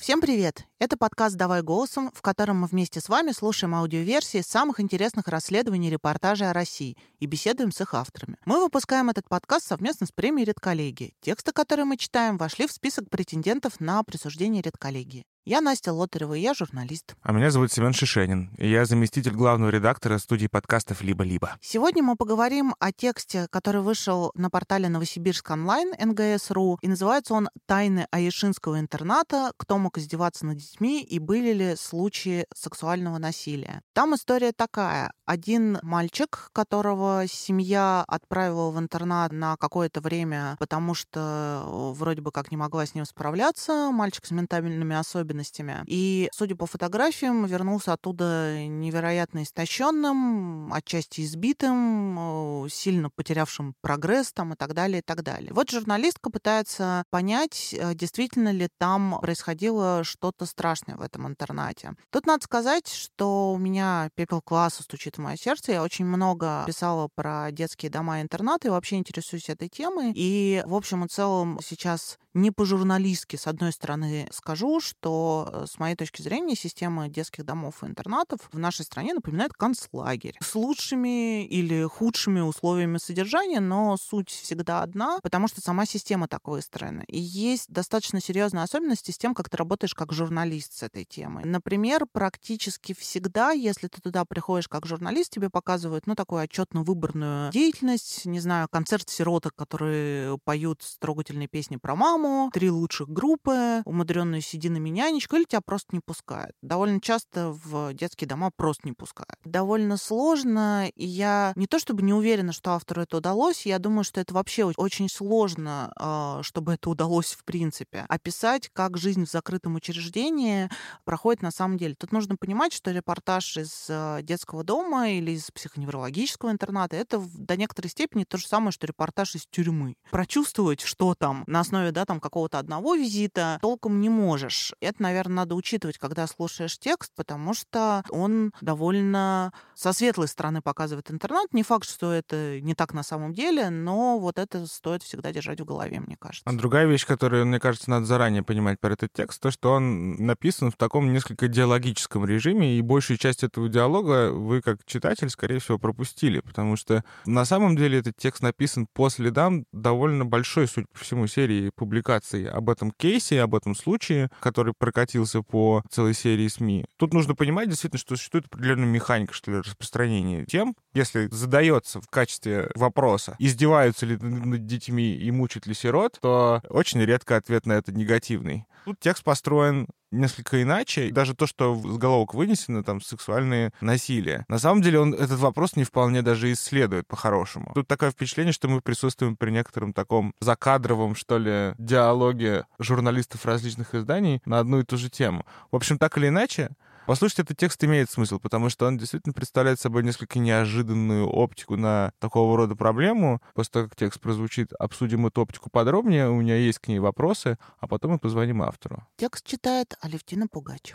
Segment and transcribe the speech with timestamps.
[0.00, 0.64] Всем привет!
[0.78, 5.88] Это подкаст «Давай голосом», в котором мы вместе с вами слушаем аудиоверсии самых интересных расследований
[5.88, 8.38] и репортажей о России и беседуем с их авторами.
[8.46, 11.12] Мы выпускаем этот подкаст совместно с премией «Редколлегии».
[11.20, 15.26] Тексты, которые мы читаем, вошли в список претендентов на присуждение «Редколлегии».
[15.46, 17.14] Я Настя Лотарева, и я журналист.
[17.22, 21.56] А меня зовут Семен Шишенин, и я заместитель главного редактора студии подкастов «Либо-либо».
[21.62, 27.48] Сегодня мы поговорим о тексте, который вышел на портале Новосибирск онлайн НГС.ру, и называется он
[27.64, 29.52] «Тайны Аишинского интерната.
[29.56, 33.80] Кто мог издеваться над детьми и были ли случаи сексуального насилия».
[33.94, 35.10] Там история такая.
[35.24, 42.30] Один мальчик, которого семья отправила в интернат на какое-то время, потому что э, вроде бы
[42.30, 45.82] как не могла с ним справляться, мальчик с ментальными особенностями, особенностями.
[45.86, 54.56] И, судя по фотографиям, вернулся оттуда невероятно истощенным, отчасти избитым, сильно потерявшим прогресс там и
[54.56, 55.52] так далее, и так далее.
[55.52, 61.94] Вот журналистка пытается понять, э, действительно ли там происходило что-то страшное в этом интернате.
[62.10, 65.72] Тут надо сказать, что у меня пепел класса стучит в мое сердце.
[65.72, 70.12] Я очень много писала про детские дома и интернаты и вообще интересуюсь этой темой.
[70.14, 75.78] И, в общем и целом, сейчас не по-журналистски, с одной стороны, скажу, что э, с
[75.78, 81.44] моей точки зрения система детских домов и интернатов в нашей стране напоминает концлагерь с лучшими
[81.46, 87.02] или худшими условиями содержания, но суть всегда одна, потому что сама система так выстроена.
[87.08, 91.44] И есть достаточно серьезные особенности с тем, как ты работаешь как журналист с этой темой.
[91.44, 98.24] Например, практически всегда, если ты туда приходишь как журналист, тебе показывают, ну, такую отчетно-выборную деятельность,
[98.26, 104.42] не знаю, концерт сироток, которые поют трогательные песни про маму, маму, три лучших группы, умудренную
[104.42, 106.54] сединами нянечку, или тебя просто не пускают.
[106.62, 109.38] Довольно часто в детские дома просто не пускают.
[109.44, 114.04] Довольно сложно, и я не то чтобы не уверена, что автору это удалось, я думаю,
[114.04, 118.04] что это вообще очень сложно, а, чтобы это удалось в принципе.
[118.08, 120.68] Описать, как жизнь в закрытом учреждении
[121.04, 121.94] проходит на самом деле.
[121.94, 127.56] Тут нужно понимать, что репортаж из а, детского дома или из психоневрологического интерната это до
[127.56, 129.94] некоторой степени то же самое, что репортаж из тюрьмы.
[130.10, 134.72] Прочувствовать, что там на основе да, там какого-то одного визита толком не можешь.
[134.80, 141.08] Это, наверное, надо учитывать, когда слушаешь текст, потому что он довольно со светлой стороны показывает
[141.08, 141.52] интернет.
[141.52, 145.60] Не факт, что это не так на самом деле, но вот это стоит всегда держать
[145.60, 146.42] в голове, мне кажется.
[146.50, 150.16] А другая вещь, которую, мне кажется, надо заранее понимать про этот текст, то, что он
[150.16, 155.60] написан в таком несколько диалогическом режиме, и большую часть этого диалога вы, как читатель, скорее
[155.60, 160.88] всего, пропустили, потому что на самом деле этот текст написан по следам довольно большой, судя
[160.92, 166.14] по всему, серии публикаций публикаций об этом кейсе, об этом случае, который прокатился по целой
[166.14, 166.86] серии СМИ.
[166.96, 172.08] Тут нужно понимать действительно, что существует определенная механика, что ли, распространения тем, если задается в
[172.08, 177.74] качестве вопроса, издеваются ли над детьми и мучат ли сирот, то очень редко ответ на
[177.74, 178.64] это негативный.
[178.84, 181.10] Тут текст построен несколько иначе.
[181.10, 184.44] Даже то, что в заголовок вынесено, там, сексуальные насилия.
[184.48, 187.72] На самом деле он этот вопрос не вполне даже исследует по-хорошему.
[187.74, 193.94] Тут такое впечатление, что мы присутствуем при некотором таком закадровом, что ли, диалоге журналистов различных
[193.94, 195.44] изданий на одну и ту же тему.
[195.70, 196.70] В общем, так или иначе,
[197.10, 202.12] Послушать этот текст имеет смысл, потому что он действительно представляет собой несколько неожиданную оптику на
[202.20, 203.42] такого рода проблему.
[203.52, 206.30] После того, как текст прозвучит, обсудим эту оптику подробнее.
[206.30, 209.04] У меня есть к ней вопросы, а потом мы позвоним автору.
[209.16, 210.94] Текст читает Алевтина Пугач.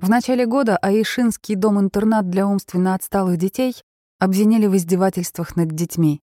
[0.00, 3.76] В начале года Аишинский дом-интернат для умственно отсталых детей
[4.18, 6.23] обвинили в издевательствах над детьми.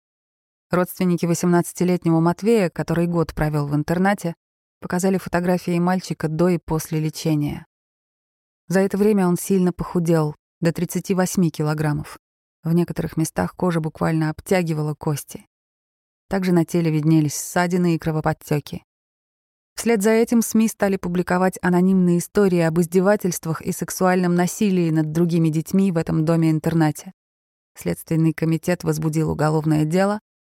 [0.74, 4.34] Родственники 18-летнего Матвея, который год провел в интернате,
[4.80, 7.64] показали фотографии мальчика до и после лечения.
[8.66, 12.18] За это время он сильно похудел, до 38 килограммов.
[12.64, 15.46] В некоторых местах кожа буквально обтягивала кости.
[16.28, 18.82] Также на теле виднелись ссадины и кровоподтеки.
[19.76, 25.50] Вслед за этим СМИ стали публиковать анонимные истории об издевательствах и сексуальном насилии над другими
[25.50, 27.12] детьми в этом доме-интернате.
[27.78, 30.18] Следственный комитет возбудил уголовное дело,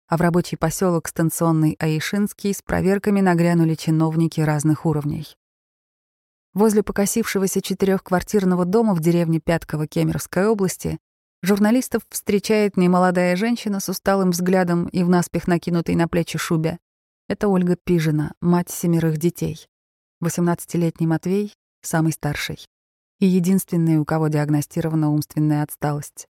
[0.09, 5.37] а в рабочий поселок станционный Аишинский с проверками нагрянули чиновники разных уровней.
[6.53, 10.99] Возле покосившегося четырехквартирного дома в деревне Пятково Кемеровской области
[11.43, 16.79] журналистов встречает немолодая женщина с усталым взглядом и в наспех накинутой на плечи шубе.
[17.29, 19.67] Это Ольга Пижина, мать семерых детей.
[20.23, 22.67] 18-летний Матвей— самый старший.
[23.19, 26.29] И единственный, у кого диагностирована умственная отсталость.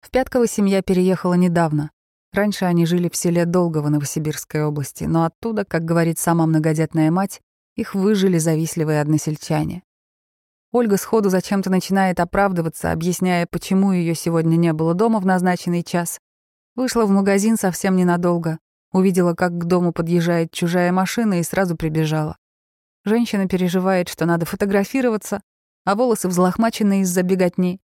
[0.00, 1.90] В Пятково семья переехала недавно.
[2.32, 7.42] Раньше они жили в селе Долгово Новосибирской области, но оттуда, как говорит сама многодетная мать,
[7.76, 9.82] их выжили завистливые односельчане.
[10.72, 16.18] Ольга сходу зачем-то начинает оправдываться, объясняя, почему ее сегодня не было дома в назначенный час.
[16.74, 18.58] Вышла в магазин совсем ненадолго.
[18.92, 22.38] Увидела, как к дому подъезжает чужая машина и сразу прибежала.
[23.04, 25.42] Женщина переживает, что надо фотографироваться,
[25.84, 27.80] а волосы взлохмачены из-за беготни.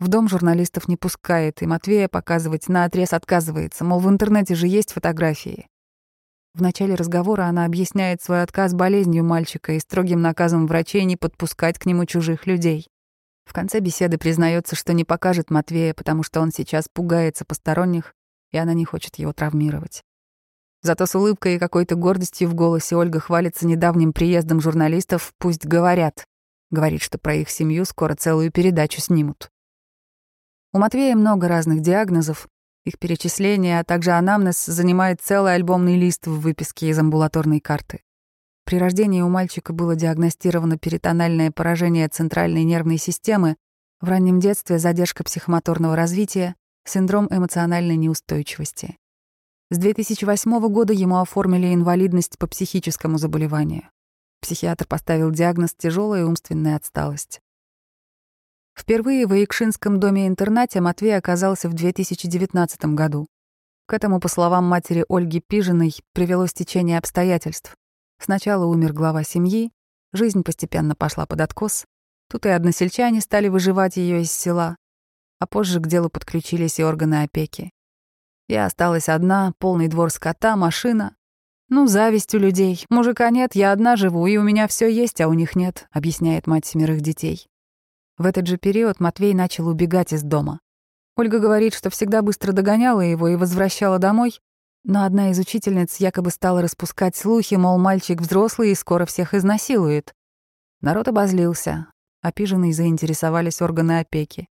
[0.00, 4.66] В дом журналистов не пускает, и Матвея показывать на отрез отказывается, мол, в интернете же
[4.66, 5.68] есть фотографии.
[6.54, 11.78] В начале разговора она объясняет свой отказ болезнью мальчика и строгим наказом врачей не подпускать
[11.78, 12.88] к нему чужих людей.
[13.44, 18.14] В конце беседы признается, что не покажет Матвея, потому что он сейчас пугается посторонних,
[18.52, 20.02] и она не хочет его травмировать.
[20.82, 26.24] Зато с улыбкой и какой-то гордостью в голосе Ольга хвалится недавним приездом журналистов «Пусть говорят».
[26.70, 29.50] Говорит, что про их семью скоро целую передачу снимут.
[30.72, 32.46] У Матвея много разных диагнозов.
[32.84, 38.02] Их перечисление, а также анамнез занимает целый альбомный лист в выписке из амбулаторной карты.
[38.64, 43.56] При рождении у мальчика было диагностировано перитональное поражение центральной нервной системы,
[44.00, 48.96] в раннем детстве задержка психомоторного развития, синдром эмоциональной неустойчивости.
[49.72, 53.88] С 2008 года ему оформили инвалидность по психическому заболеванию.
[54.40, 57.40] Психиатр поставил диагноз «тяжелая умственная отсталость».
[58.80, 63.26] Впервые в Икшинском доме-интернате Матвей оказался в 2019 году.
[63.84, 67.76] К этому, по словам матери Ольги Пижиной, привело стечение обстоятельств.
[68.18, 69.70] Сначала умер глава семьи,
[70.14, 71.84] жизнь постепенно пошла под откос.
[72.30, 74.76] Тут и односельчане стали выживать ее из села,
[75.38, 77.72] а позже к делу подключились и органы опеки.
[78.48, 81.14] Я осталась одна, полный двор скота, машина.
[81.68, 82.82] Ну, зависть у людей.
[82.88, 86.46] Мужика нет, я одна живу, и у меня все есть, а у них нет, объясняет
[86.46, 87.46] мать семерых детей.
[88.20, 90.60] В этот же период Матвей начал убегать из дома.
[91.16, 94.38] Ольга говорит, что всегда быстро догоняла его и возвращала домой,
[94.84, 100.14] но одна из учительниц якобы стала распускать слухи, мол, мальчик взрослый и скоро всех изнасилует.
[100.82, 101.86] Народ обозлился,
[102.20, 104.48] опиженные заинтересовались органы опеки.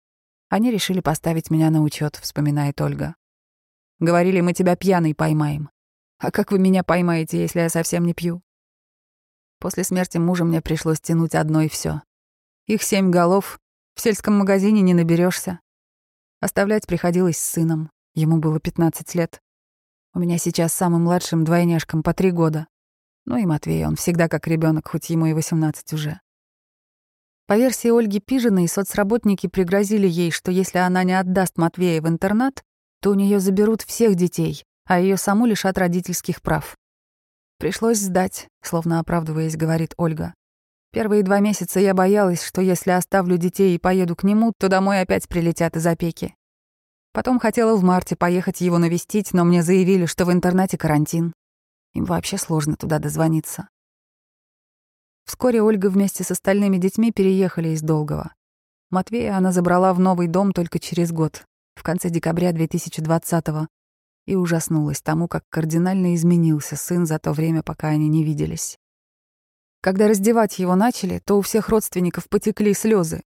[0.49, 3.15] Они решили поставить меня на учет, вспоминает Ольга.
[3.99, 5.69] Говорили, мы тебя пьяный поймаем.
[6.17, 8.41] А как вы меня поймаете, если я совсем не пью?
[9.59, 12.01] После смерти мужа мне пришлось тянуть одно и все.
[12.65, 13.59] Их семь голов,
[13.95, 15.59] в сельском магазине не наберешься.
[16.39, 19.41] Оставлять приходилось с сыном, ему было 15 лет.
[20.13, 22.67] У меня сейчас самым младшим двойняшкам по три года.
[23.25, 26.19] Ну и Матвей, он всегда как ребенок, хоть ему и 18 уже.
[27.47, 32.63] По версии Ольги Пижиной, соцработники пригрозили ей, что если она не отдаст Матвея в интернат,
[33.01, 36.77] то у нее заберут всех детей, а ее саму лишат родительских прав.
[37.59, 40.33] Пришлось сдать, словно оправдываясь, говорит Ольга.
[40.93, 45.01] Первые два месяца я боялась, что если оставлю детей и поеду к нему, то домой
[45.01, 46.35] опять прилетят из опеки.
[47.13, 51.33] Потом хотела в марте поехать его навестить, но мне заявили, что в интернате карантин.
[51.93, 53.67] Им вообще сложно туда дозвониться.
[55.25, 58.35] Вскоре Ольга вместе с остальными детьми переехали из Долгого.
[58.91, 61.43] Матвея она забрала в новый дом только через год,
[61.73, 63.67] в конце декабря 2020-го
[64.27, 68.77] и ужаснулась тому, как кардинально изменился сын за то время, пока они не виделись.
[69.83, 73.21] Когда раздевать его начали, то у всех родственников потекли слезы.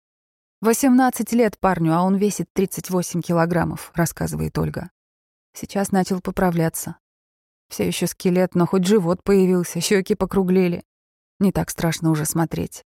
[0.65, 4.91] «18 лет парню, а он весит 38 килограммов»,— рассказывает Ольга.
[5.53, 6.97] Сейчас начал поправляться.
[7.69, 10.83] Все еще скелет, но хоть живот появился, щеки покруглели.
[11.41, 12.87] Не так страшно уже смотреть.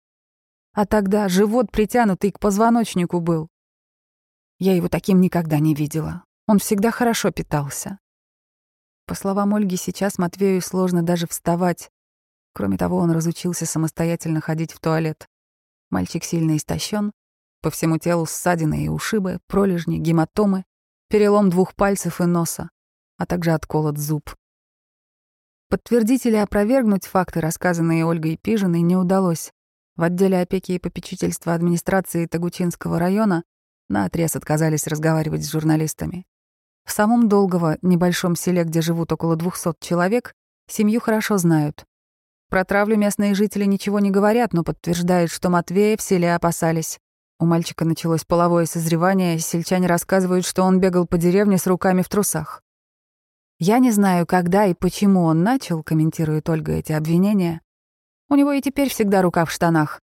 [0.73, 3.49] А тогда живот притянутый к позвоночнику был.
[4.59, 6.23] Я его таким никогда не видела.
[6.47, 7.97] Он всегда хорошо питался.
[9.07, 11.89] По словам Ольги, сейчас Матвею сложно даже вставать.
[12.55, 15.27] Кроме того, он разучился самостоятельно ходить в туалет.
[15.89, 17.11] Мальчик сильно истощен,
[17.61, 20.63] по всему телу ссадины и ушибы, пролежни, гематомы,
[21.09, 22.69] перелом двух пальцев и носа,
[23.17, 24.33] а также отколот зуб.
[25.69, 29.51] Подтвердить или опровергнуть факты, рассказанные Ольгой Пижиной, не удалось.
[29.97, 33.43] В отделе опеки и попечительства администрации Тагучинского района
[33.89, 36.25] наотрез отказались разговаривать с журналистами.
[36.85, 40.33] В самом Долгово, небольшом селе, где живут около 200 человек,
[40.67, 41.85] семью хорошо знают.
[42.49, 46.99] Про травлю местные жители ничего не говорят, но подтверждают, что Матвея в селе опасались.
[47.37, 52.09] У мальчика началось половое созревание, сельчане рассказывают, что он бегал по деревне с руками в
[52.09, 52.61] трусах.
[53.59, 57.61] «Я не знаю, когда и почему он начал»,— комментирует Ольга эти обвинения.
[58.29, 60.01] «У него и теперь всегда рука в штанах.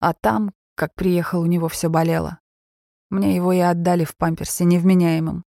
[0.00, 2.38] А там, как приехал, у него все болело.
[3.10, 5.44] Мне его и отдали в памперсе невменяемым.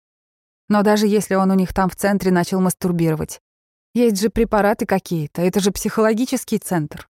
[0.68, 3.40] Но даже если он у них там в центре начал мастурбировать,
[3.94, 7.08] есть же препараты какие-то, это же психологический центр.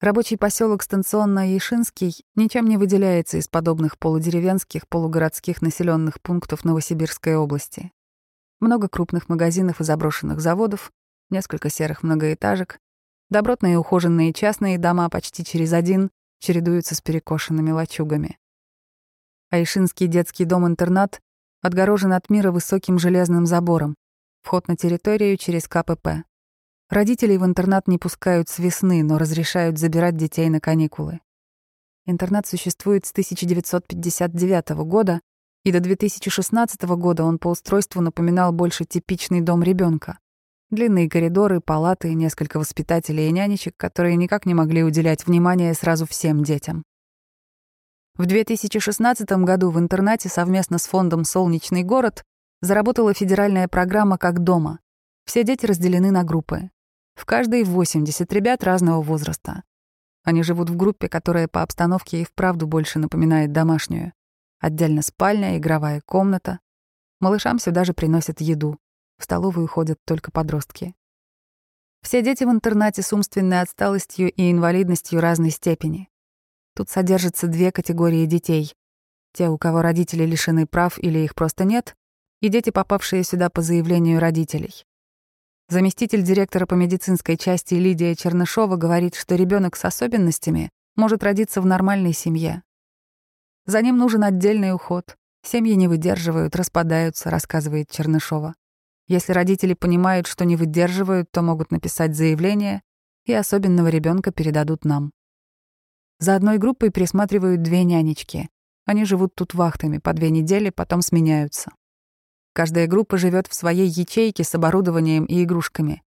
[0.00, 7.92] Рабочий поселок Станционно-Яшинский ничем не выделяется из подобных полудеревенских, полугородских населенных пунктов Новосибирской области.
[8.60, 10.92] Много крупных магазинов и заброшенных заводов,
[11.30, 12.78] несколько серых многоэтажек,
[13.30, 18.38] добротные ухоженные частные дома почти через один чередуются с перекошенными лачугами.
[19.50, 21.20] Айшинский детский дом-интернат
[21.66, 23.96] Отгорожен от мира высоким железным забором.
[24.46, 26.22] Вход на территорию через КПП.
[26.88, 31.18] Родителей в интернат не пускают с весны, но разрешают забирать детей на каникулы.
[32.06, 35.20] Интернат существует с 1959 года,
[35.64, 40.20] и до 2016 года он по устройству напоминал больше типичный дом ребенка.
[40.70, 46.44] Длинные коридоры, палаты, несколько воспитателей и нянечек, которые никак не могли уделять внимание сразу всем
[46.44, 46.84] детям.
[48.14, 52.22] В 2016 году в интернате совместно с фондом «Солнечный город»
[52.66, 54.80] заработала федеральная программа «Как дома».
[55.24, 56.70] Все дети разделены на группы.
[57.14, 59.62] В каждой 80 ребят разного возраста.
[60.22, 64.12] Они живут в группе, которая по обстановке и вправду больше напоминает домашнюю.
[64.60, 66.60] Отдельно спальня, игровая комната.
[67.20, 68.78] Малышам сюда же приносят еду.
[69.18, 70.94] В столовую ходят только подростки.
[72.02, 76.08] Все дети в интернате с умственной отсталостью и инвалидностью разной степени.
[76.74, 78.74] Тут содержатся две категории детей.
[79.32, 81.96] Те, у кого родители лишены прав или их просто нет,
[82.40, 84.84] и дети, попавшие сюда по заявлению родителей.
[85.68, 91.66] Заместитель директора по медицинской части Лидия Чернышова говорит, что ребенок с особенностями может родиться в
[91.66, 92.62] нормальной семье.
[93.64, 95.16] За ним нужен отдельный уход.
[95.42, 98.54] Семьи не выдерживают, распадаются, рассказывает Чернышова.
[99.08, 102.82] Если родители понимают, что не выдерживают, то могут написать заявление,
[103.24, 105.12] и особенного ребенка передадут нам.
[106.18, 108.48] За одной группой присматривают две нянечки.
[108.84, 111.72] Они живут тут вахтами по две недели, потом сменяются.
[112.56, 116.02] Каждая группа живет в своей ячейке с оборудованием и игрушками.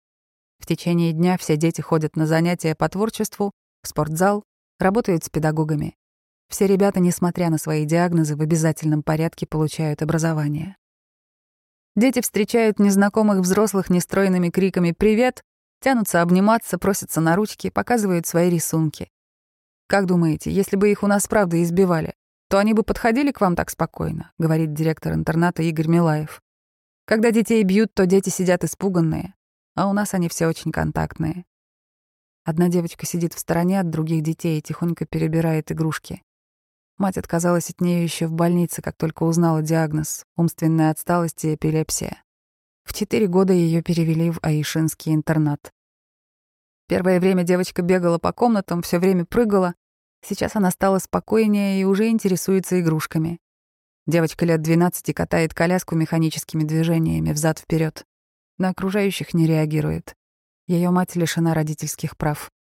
[0.60, 3.52] В течение дня все дети ходят на занятия по творчеству,
[3.84, 4.46] в спортзал,
[4.80, 5.98] работают с педагогами.
[6.48, 10.78] Все ребята, несмотря на свои диагнозы, в обязательном порядке получают образование.
[11.98, 15.44] Дети встречают незнакомых взрослых нестройными криками «Привет!»,
[15.82, 19.10] тянутся обниматься, просятся на ручки, показывают свои рисунки.
[19.88, 22.14] Как думаете, если бы их у нас правда избивали,
[22.50, 26.42] то они бы подходили к вам так спокойно, говорит директор интерната Игорь Милаев.
[27.06, 29.34] Когда детей бьют, то дети сидят испуганные,
[29.76, 31.46] а у нас они все очень контактные.
[32.44, 36.24] Одна девочка сидит в стороне от других детей и тихонько перебирает игрушки.
[36.98, 42.24] Мать отказалась от нее еще в больнице, как только узнала диагноз— умственная отсталость и эпилепсия.
[42.84, 45.74] В четыре года ее перевели в Аишинский интернат.
[46.88, 49.76] Первое время девочка бегала по комнатам, все время прыгала,
[50.22, 53.40] Сейчас она стала спокойнее и уже интересуется игрушками.
[54.06, 58.06] Девочка лет 12 катает коляску механическими движениями взад вперед.
[58.58, 60.16] На окружающих не реагирует.
[60.66, 62.52] Ее мать лишена родительских прав.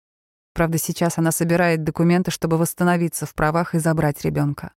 [0.52, 4.72] Правда, сейчас она собирает документы, чтобы восстановиться в правах и забрать ребенка.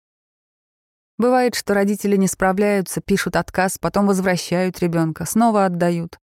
[1.18, 6.20] Бывает, что родители не справляются, пишут отказ, потом возвращают ребенка, снова отдают.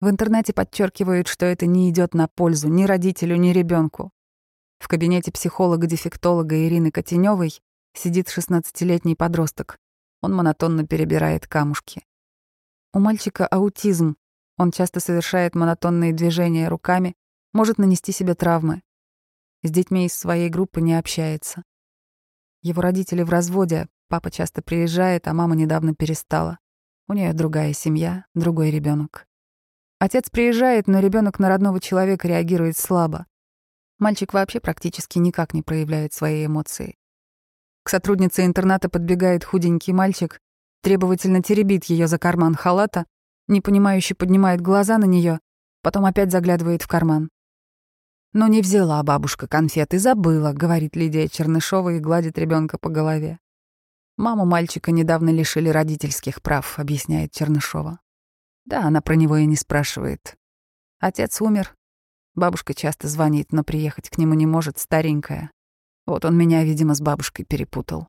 [0.00, 4.10] В интернете подчеркивают, что это не идет на пользу ни родителю, ни ребенку.
[4.78, 7.60] В кабинете психолога-дефектолога Ирины Котенёвой
[7.94, 9.78] сидит 16-летний подросток.
[10.20, 12.04] Он монотонно перебирает камушки.
[12.92, 14.16] У мальчика аутизм.
[14.56, 17.14] Он часто совершает монотонные движения руками,
[17.52, 18.82] может нанести себе травмы.
[19.62, 21.62] С детьми из своей группы не общается.
[22.62, 26.58] Его родители в разводе, папа часто приезжает, а мама недавно перестала.
[27.06, 29.26] У нее другая семья, другой ребенок.
[30.00, 33.26] Отец приезжает, но ребенок на родного человека реагирует слабо.
[33.98, 36.96] Мальчик вообще практически никак не проявляет свои эмоции.
[37.82, 40.40] К сотруднице интерната подбегает худенький мальчик,
[40.82, 43.06] требовательно теребит ее за карман халата,
[43.48, 45.40] непонимающе поднимает глаза на нее,
[45.82, 47.30] потом опять заглядывает в карман.
[48.32, 53.38] «Но не взяла бабушка конфеты, забыла»,— говорит Лидия Чернышова и гладит ребенка по голове.
[54.18, 58.00] «Маму мальчика недавно лишили родительских прав»,— объясняет Чернышова.
[58.66, 60.36] Да, она про него и не спрашивает.
[61.00, 61.74] Отец умер,
[62.38, 65.50] Бабушка часто звонит, но приехать к нему не может, старенькая.
[66.06, 68.06] Вот он меня, видимо, с бабушкой перепутал.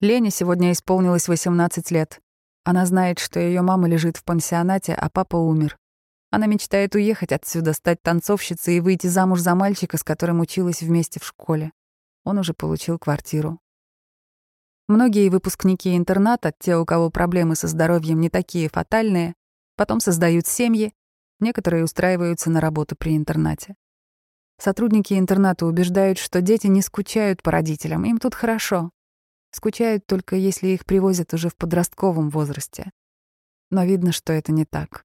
[0.00, 2.22] Лене сегодня исполнилось 18 лет.
[2.64, 5.76] Она знает, что ее мама лежит в пансионате, а папа умер.
[6.30, 11.20] Она мечтает уехать отсюда, стать танцовщицей и выйти замуж за мальчика, с которым училась вместе
[11.20, 11.72] в школе.
[12.24, 13.60] Он уже получил квартиру.
[14.88, 19.34] Многие выпускники интерната, те, у кого проблемы со здоровьем не такие фатальные,
[19.76, 20.94] потом создают семьи,
[21.44, 23.76] Некоторые устраиваются на работу при интернате.
[24.56, 28.90] Сотрудники интерната убеждают, что дети не скучают по родителям, им тут хорошо.
[29.50, 32.92] Скучают только если их привозят уже в подростковом возрасте.
[33.70, 35.04] Но видно, что это не так.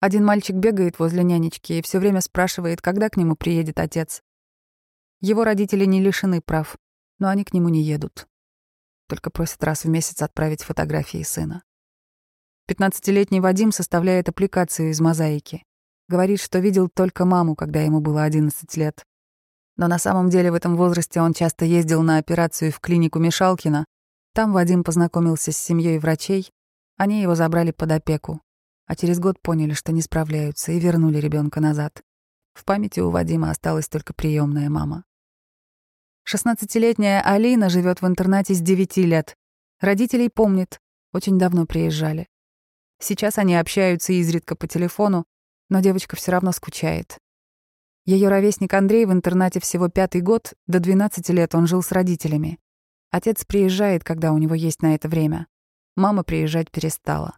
[0.00, 4.22] Один мальчик бегает возле нянечки и все время спрашивает, когда к нему приедет отец.
[5.20, 6.78] Его родители не лишены прав,
[7.18, 8.26] но они к нему не едут.
[9.08, 11.64] Только просят раз в месяц отправить фотографии сына.
[12.68, 15.62] Пятнадцатилетний Вадим составляет аппликацию из мозаики.
[16.06, 19.04] Говорит, что видел только маму, когда ему было 11 лет.
[19.78, 23.86] Но на самом деле в этом возрасте он часто ездил на операцию в клинику Мишалкина.
[24.34, 26.50] Там Вадим познакомился с семьей врачей,
[26.98, 28.42] они его забрали под опеку,
[28.84, 32.02] а через год поняли, что не справляются, и вернули ребенка назад.
[32.52, 35.04] В памяти у Вадима осталась только приемная мама.
[36.22, 39.38] Шестнадцатилетняя Алина живет в интернате с девяти лет.
[39.80, 40.78] Родителей помнит,
[41.14, 42.28] очень давно приезжали.
[43.00, 45.24] Сейчас они общаются изредка по телефону,
[45.68, 47.18] но девочка все равно скучает.
[48.04, 52.58] Ее ровесник Андрей в интернате всего пятый год, до 12 лет он жил с родителями.
[53.10, 55.46] Отец приезжает, когда у него есть на это время.
[55.94, 57.36] Мама приезжать перестала.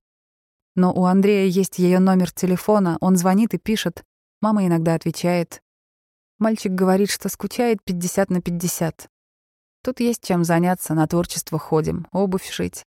[0.76, 4.04] Но у Андрея есть ее номер телефона, он звонит и пишет.
[4.40, 5.62] Мама иногда отвечает.
[6.38, 9.08] Мальчик говорит, что скучает 50 на 50.
[9.82, 12.84] Тут есть чем заняться, на творчество ходим, обувь шить.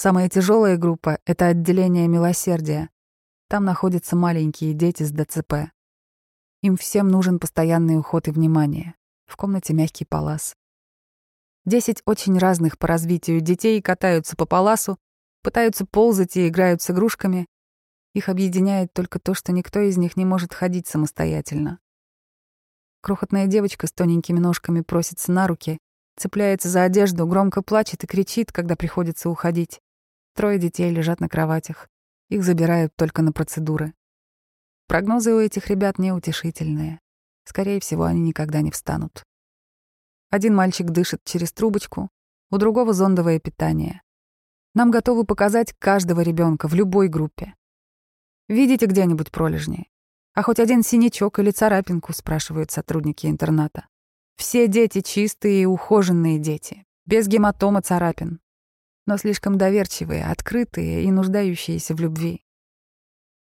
[0.00, 2.88] Самая тяжелая группа— это отделение милосердия.
[3.48, 5.72] Там находятся маленькие дети с ДЦП.
[6.62, 8.94] Им всем нужен постоянный уход и внимание.
[9.26, 10.54] В комнате мягкий палас.
[11.64, 14.98] Десять очень разных по развитию детей катаются по паласу,
[15.42, 17.48] пытаются ползать и играют с игрушками.
[18.14, 21.80] Их объединяет только то, что никто из них не может ходить самостоятельно.
[23.00, 25.78] Крохотная девочка с тоненькими ножками просится на руки,
[26.16, 29.80] цепляется за одежду, громко плачет и кричит, когда приходится уходить.
[30.38, 31.88] Трое детей лежат на кроватях.
[32.28, 33.92] Их забирают только на процедуры.
[34.86, 37.00] Прогнозы у этих ребят неутешительные.
[37.42, 39.24] Скорее всего, они никогда не встанут.
[40.30, 42.08] Один мальчик дышит через трубочку,
[42.52, 44.00] у другого зондовое питание.
[44.76, 47.56] Нам готовы показать каждого ребенка в любой группе.
[48.46, 49.90] Видите где-нибудь пролежни?
[50.34, 53.88] А хоть один синячок или царапинку, спрашивают сотрудники интерната.
[54.36, 58.38] Все дети чистые и ухоженные дети, без гематома царапин
[59.08, 62.44] но слишком доверчивые, открытые и нуждающиеся в любви.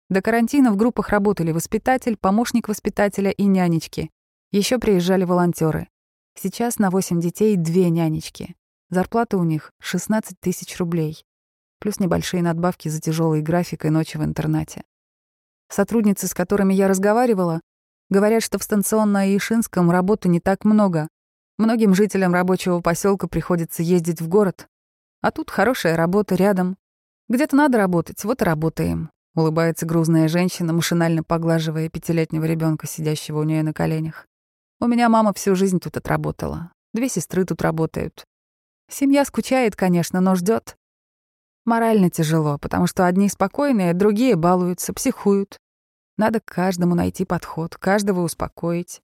[0.10, 4.12] До карантина в группах работали воспитатель, помощник воспитателя и нянечки.
[4.52, 5.88] Еще приезжали волонтеры.
[6.38, 8.56] Сейчас на 8 детей две нянечки.
[8.90, 11.24] Зарплата у них 16 тысяч рублей.
[11.80, 14.84] Плюс небольшие надбавки за тяжелый график и ночи в интернате.
[15.70, 17.62] Сотрудницы, с которыми я разговаривала,
[18.10, 21.08] говорят, что в станционно-Аишинском работы не так много.
[21.58, 24.68] Многим жителям рабочего поселка приходится ездить в город,
[25.24, 26.78] а тут хорошая работа рядом.
[27.30, 29.10] Где-то надо работать, вот и работаем.
[29.36, 34.28] Улыбается грузная женщина, машинально поглаживая пятилетнего ребенка, сидящего у нее на коленях.
[34.82, 36.74] У меня мама всю жизнь тут отработала.
[36.94, 38.26] Две сестры тут работают.
[38.92, 40.76] Семья скучает, конечно, но ждет.
[41.64, 45.58] Морально тяжело, потому что одни спокойные, другие балуются, психуют.
[46.18, 49.02] Надо к каждому найти подход, каждого успокоить.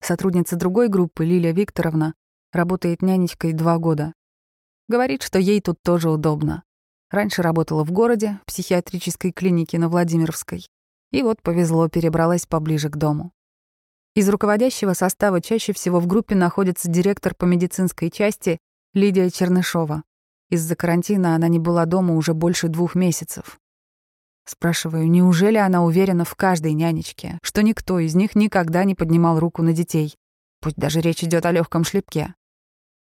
[0.00, 2.14] Сотрудница другой группы, Лилия Викторовна,
[2.52, 4.14] работает нянечкой два года.
[4.88, 6.62] Говорит, что ей тут тоже удобно.
[7.10, 10.66] Раньше работала в городе, в психиатрической клинике на Владимировской.
[11.10, 13.32] И вот повезло, перебралась поближе к дому.
[14.14, 18.58] Из руководящего состава чаще всего в группе находится директор по медицинской части
[18.92, 20.04] Лидия Чернышова.
[20.50, 23.58] Из-за карантина она не была дома уже больше двух месяцев.
[24.44, 29.62] Спрашиваю, неужели она уверена в каждой нянечке, что никто из них никогда не поднимал руку
[29.62, 30.14] на детей,
[30.60, 32.34] пусть даже речь идет о легком шлепке?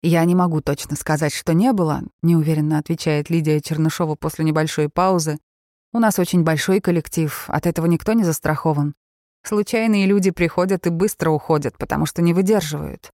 [0.07, 5.39] «Я не могу точно сказать, что не было»,— неуверенно отвечает Лидия Чернышова после небольшой паузы.
[5.93, 8.93] «У нас очень большой коллектив, от этого никто не застрахован.
[9.41, 13.09] Случайные люди приходят и быстро уходят, потому что не выдерживают.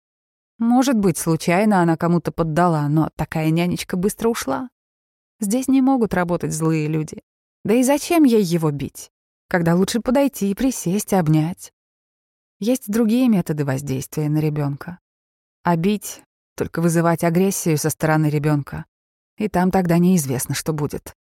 [0.61, 4.69] Может быть, случайно она кому-то поддала, но такая нянечка быстро ушла.
[5.41, 7.21] Здесь не могут работать злые люди.
[7.65, 9.11] Да и зачем ей его бить?
[9.49, 11.73] Когда лучше подойти, присесть, обнять.
[12.61, 15.01] Есть другие методы воздействия на ребенка.
[15.65, 16.23] А бить
[16.57, 18.87] только вызывать агрессию со стороны ребенка.
[19.39, 21.15] И там тогда неизвестно, что будет.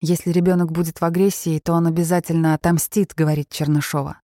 [0.00, 4.20] Если ребенок будет в агрессии, то он обязательно отомстит, говорит Чернышова.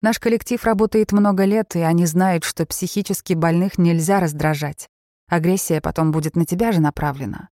[0.00, 4.88] Наш коллектив работает много лет, и они знают, что психически больных нельзя раздражать.
[5.28, 7.50] Агрессия потом будет на тебя же направлена.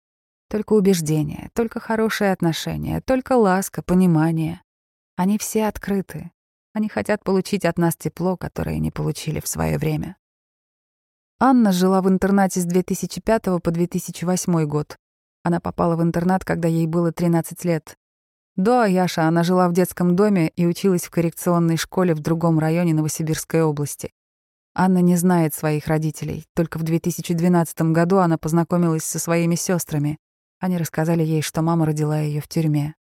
[0.49, 4.63] Только убеждение, только хорошие отношения, только ласка, понимание.
[5.15, 6.33] Они все открыты.
[6.73, 10.17] Они хотят получить от нас тепло, которое не получили в свое время.
[11.43, 14.99] Анна жила в интернате с 2005 по 2008 год.
[15.43, 17.97] Она попала в интернат, когда ей было 13 лет.
[18.57, 22.93] До Аяша она жила в детском доме и училась в коррекционной школе в другом районе
[22.93, 24.13] Новосибирской области.
[24.75, 26.45] Анна не знает своих родителей.
[26.55, 30.19] Только в 2012 году она познакомилась со своими сестрами.
[30.59, 32.95] Они рассказали ей, что мама родила ее в тюрьме.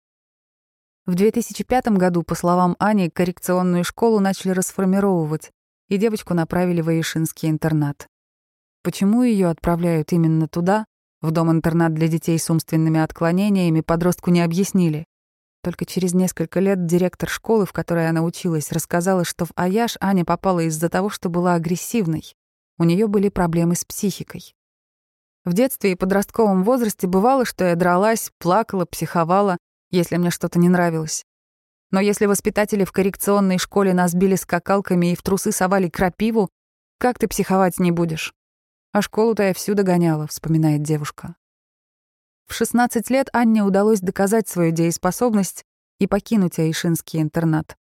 [1.07, 5.51] В 2005 году, по словам Ани, коррекционную школу начали расформировывать,
[5.89, 8.07] и девочку направили в Аишинский интернат.
[8.83, 10.85] Почему ее отправляют именно туда,
[11.21, 15.05] в дом-интернат для детей с умственными отклонениями, подростку не объяснили.
[15.63, 20.25] Только через несколько лет директор школы, в которой она училась, рассказала, что в Аяш Аня
[20.25, 22.35] попала из-за того, что была агрессивной.
[22.79, 24.55] У нее были проблемы с психикой.
[25.45, 29.57] В детстве и подростковом возрасте бывало, что я дралась, плакала, психовала,
[29.91, 31.25] если мне что-то не нравилось.
[31.91, 36.51] Но если воспитатели в коррекционной школе нас били скакалками и в трусы совали крапиву,
[36.99, 38.35] как ты психовать не будешь?
[38.99, 41.37] А школу-то я всю догоняла, вспоминает девушка.
[42.49, 45.65] В 16 лет Анне удалось доказать свою дееспособность
[46.01, 47.77] и покинуть Айшинский интернат.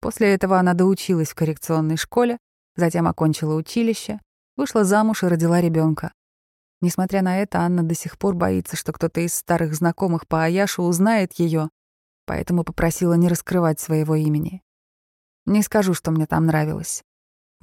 [0.00, 2.38] После этого она доучилась в коррекционной школе,
[2.74, 4.18] затем окончила училище,
[4.56, 6.12] вышла замуж и родила ребенка.
[6.80, 10.82] Несмотря на это, Анна до сих пор боится, что кто-то из старых знакомых по Аяшу
[10.82, 11.70] узнает ее,
[12.26, 14.64] поэтому попросила не раскрывать своего имени.
[15.46, 17.04] Не скажу, что мне там нравилось.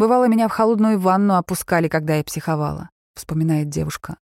[0.01, 4.17] Бывало, меня в холодную ванну опускали, когда я психовала, вспоминает девушка.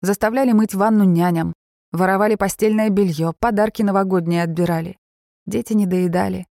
[0.00, 1.52] Заставляли мыть ванну няням,
[1.92, 4.96] воровали постельное белье, подарки новогодние отбирали.
[5.44, 6.46] Дети не доедали.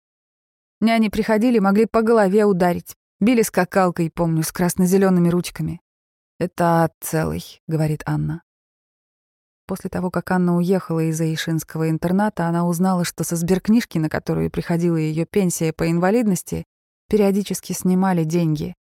[0.80, 5.82] Няни приходили, могли по голове ударить, били скакалкой, помню, с красно-зелеными ручками.
[6.40, 8.42] «Это ад целый»,— говорит Анна.
[9.66, 14.50] После того, как Анна уехала из Аишинского интерната, она узнала, что со сберкнижки, на которую
[14.50, 16.64] приходила ее пенсия по инвалидности,
[17.08, 18.74] периодически снимали деньги.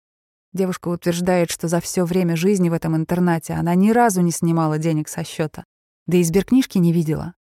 [0.54, 4.78] Девушка утверждает, что за все время жизни в этом интернате она ни разу не снимала
[4.78, 5.64] денег со счета,
[6.06, 7.34] да и сберкнижки не видела.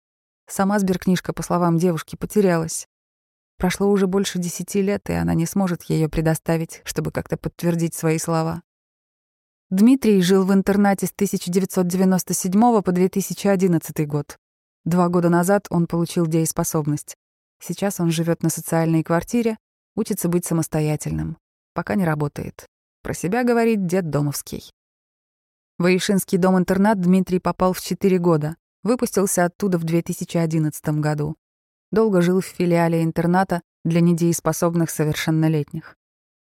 [0.48, 2.86] Сама сберкнижка, по словам девушки, потерялась.
[3.58, 8.18] Прошло уже больше десяти лет, и она не сможет ее предоставить, чтобы как-то подтвердить свои
[8.18, 8.62] слова.
[9.70, 14.36] Дмитрий жил в интернате с 1997 по 2011 год.
[14.84, 17.16] Два года назад он получил дееспособность.
[17.58, 19.56] Сейчас он живет на социальной квартире,
[19.96, 21.38] учится быть самостоятельным.
[21.74, 22.66] Пока не работает.
[23.02, 24.70] Про себя говорит дед Домовский.
[25.78, 28.56] В Ишинский дом-интернат Дмитрий попал в 4 года.
[28.82, 31.36] Выпустился оттуда в 2011 году.
[31.90, 35.96] Долго жил в филиале интерната для недееспособных совершеннолетних.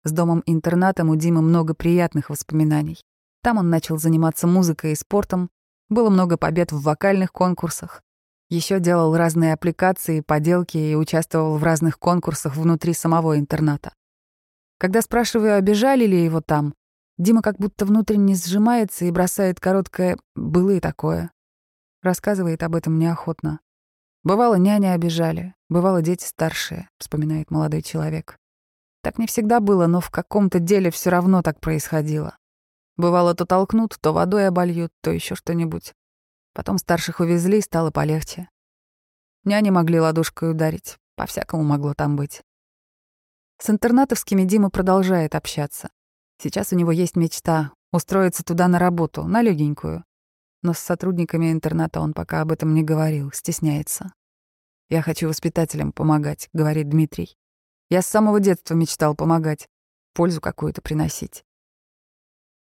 [0.04, 3.00] С домом-интернатом у Димы много приятных воспоминаний.
[3.42, 5.50] Там он начал заниматься музыкой и спортом,
[5.88, 8.02] было много побед в вокальных конкурсах.
[8.52, 13.94] Еще делал разные аппликации, поделки и участвовал в разных конкурсах внутри самого интерната.
[14.76, 16.74] Когда спрашиваю, обижали ли его там,
[17.16, 21.30] Дима как будто внутренне сжимается и бросает короткое «было и такое».
[22.02, 23.60] Рассказывает об этом неохотно.
[24.22, 28.36] «Бывало, няня обижали, бывало, дети старшие»,— вспоминает молодой человек.
[29.02, 32.36] Так не всегда было, но в каком-то деле все равно так происходило.
[32.98, 35.94] Бывало, то толкнут, то водой обольют, то еще что-нибудь.
[36.54, 38.48] Потом старших увезли, стало полегче.
[39.44, 42.42] Няни могли ладошкой ударить, по-всякому могло там быть.
[43.58, 45.90] С интернатовскими Дима продолжает общаться.
[46.42, 50.04] Сейчас у него есть мечта— устроиться туда на работу, на легенькую.
[50.62, 54.12] Но с сотрудниками интерната он пока об этом не говорил, стесняется.
[54.88, 57.36] «Я хочу воспитателям помогать»,— говорит Дмитрий.
[57.88, 59.68] «Я с самого детства мечтал помогать,
[60.12, 61.44] пользу какую-то приносить.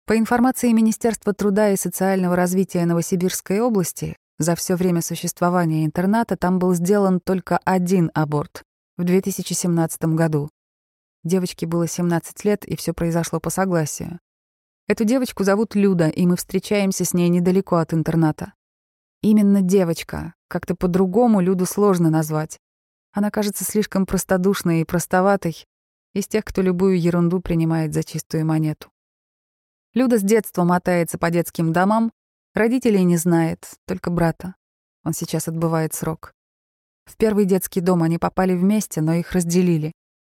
[0.09, 6.59] По информации Министерства труда и социального развития Новосибирской области, за все время существования интерната там
[6.59, 8.63] был сделан только один аборт
[8.97, 10.49] в 2017 году.
[11.25, 14.19] Девочке было 17 лет, и все произошло по согласию.
[14.87, 18.55] Эту девочку зовут Люда, и мы встречаемся с ней недалеко от интерната.
[19.21, 20.33] Именно девочка.
[20.49, 22.59] Как-то по-другому Люду сложно назвать.
[23.13, 25.67] Она кажется слишком простодушной и простоватой,
[26.15, 28.89] из тех, кто любую ерунду принимает за чистую монету.
[29.99, 32.13] Люда с детства мотается по детским домам,
[32.55, 34.55] родителей не знает, только брата.
[35.03, 36.35] Он сейчас отбывает срок.
[37.05, 39.91] В первый детский дом они попали вместе, но их разделили.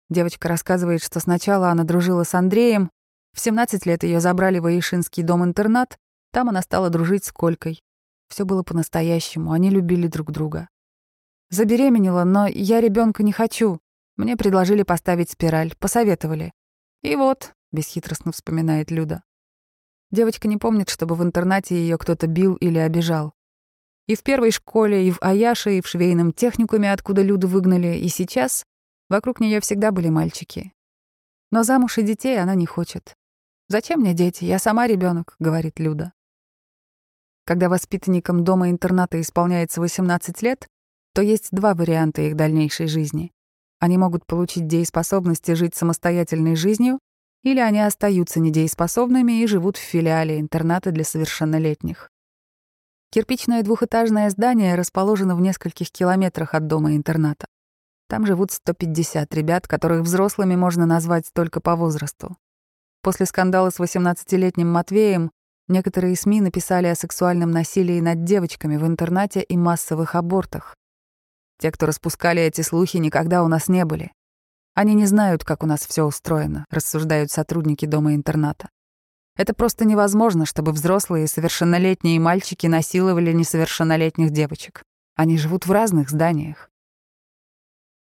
[0.09, 2.89] Девочка рассказывает, что сначала она дружила с Андреем,
[3.33, 5.97] в 17 лет ее забрали в Аишинский дом-интернат,
[6.31, 7.81] там она стала дружить с Колькой.
[8.29, 10.69] Все было по-настоящему, они любили друг друга.
[11.49, 13.81] Забеременела, но я ребенка не хочу.
[14.15, 16.53] Мне предложили поставить спираль, посоветовали.
[17.03, 19.21] И вот, бесхитростно вспоминает Люда.
[20.11, 23.33] Девочка не помнит, чтобы в интернате ее кто-то бил или обижал.
[24.07, 28.07] И в первой школе, и в Аяше, и в швейном техникуме, откуда Люду выгнали, и
[28.07, 28.65] сейчас
[29.07, 30.73] вокруг нее всегда были мальчики.
[31.51, 33.15] Но замуж и детей она не хочет.
[33.67, 34.45] «Зачем мне дети?
[34.45, 36.13] Я сама ребенок, говорит Люда.
[37.45, 40.67] Когда воспитанникам дома-интерната исполняется 18 лет,
[41.13, 43.31] то есть два варианта их дальнейшей жизни.
[43.79, 46.99] Они могут получить дееспособность и жить самостоятельной жизнью,
[47.43, 52.09] или они остаются недееспособными и живут в филиале интерната для совершеннолетних.
[53.11, 57.47] Кирпичное двухэтажное здание расположено в нескольких километрах от дома-интерната.
[58.07, 62.37] Там живут 150 ребят, которых взрослыми можно назвать только по возрасту.
[63.01, 65.31] После скандала с 18-летним Матвеем
[65.67, 70.75] некоторые СМИ написали о сексуальном насилии над девочками в интернате и массовых абортах.
[71.59, 74.11] Те, кто распускали эти слухи, никогда у нас не были.
[74.79, 78.69] Они не знают, как у нас все устроено, рассуждают сотрудники дома-интерната.
[79.35, 84.83] Это просто невозможно, чтобы взрослые и совершеннолетние мальчики насиловали несовершеннолетних девочек.
[85.17, 86.71] Они живут в разных зданиях.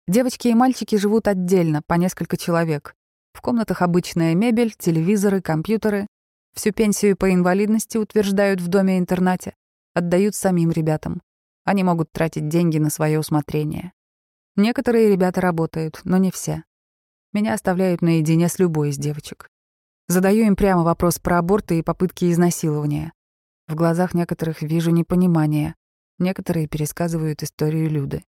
[0.07, 2.93] Девочки и мальчики живут отдельно, по несколько человек.
[3.33, 6.05] В комнатах обычная мебель, телевизоры, компьютеры.
[6.53, 9.55] Всю пенсию по инвалидности утверждают в доме-интернате,
[9.95, 11.23] отдают самим ребятам.
[11.65, 13.93] Они могут тратить деньги на свое усмотрение.
[14.57, 16.63] Некоторые ребята работают, но не все.
[17.31, 19.51] Меня оставляют наедине с любой из девочек.
[20.07, 23.13] Задаю им прямо вопрос про аборты и попытки изнасилования.
[23.67, 25.75] В глазах некоторых вижу непонимание.
[26.17, 28.25] Некоторые пересказывают историю Люды.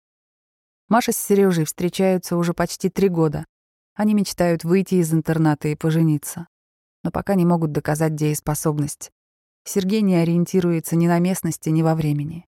[0.88, 3.44] Маша с Сережей встречаются уже почти три года.
[3.94, 6.46] Они мечтают выйти из интерната и пожениться.
[7.02, 9.11] Но пока не могут доказать дееспособность.
[9.64, 12.46] Сергей не ориентируется ни на местности, ни во времени.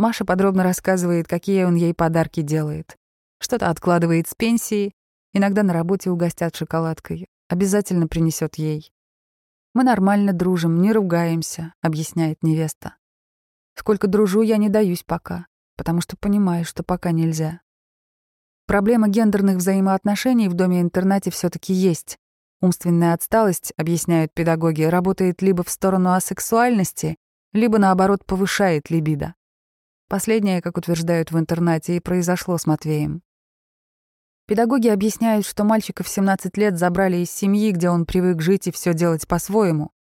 [0.00, 2.96] Маша подробно рассказывает, какие он ей подарки делает.
[3.38, 4.92] Что-то откладывает с пенсии,
[5.32, 8.92] иногда на работе угостят шоколадкой, Обязательно принесет ей.
[9.74, 12.94] Мы нормально дружим, не ругаемся, объясняет невеста.
[13.74, 17.60] Сколько дружу, я не даюсь пока, потому что понимаю, что пока нельзя.
[18.68, 22.18] Проблема гендерных взаимоотношений в доме-интернате все таки есть.
[22.60, 27.16] Умственная отсталость, объясняют педагоги, работает либо в сторону асексуальности,
[27.52, 29.34] либо, наоборот, повышает либидо.
[30.10, 33.22] Последнее, как утверждают в интернате, и произошло с Матвеем.
[34.48, 38.72] Педагоги объясняют, что мальчика в 17 лет забрали из семьи, где он привык жить и
[38.72, 39.92] все делать по-своему.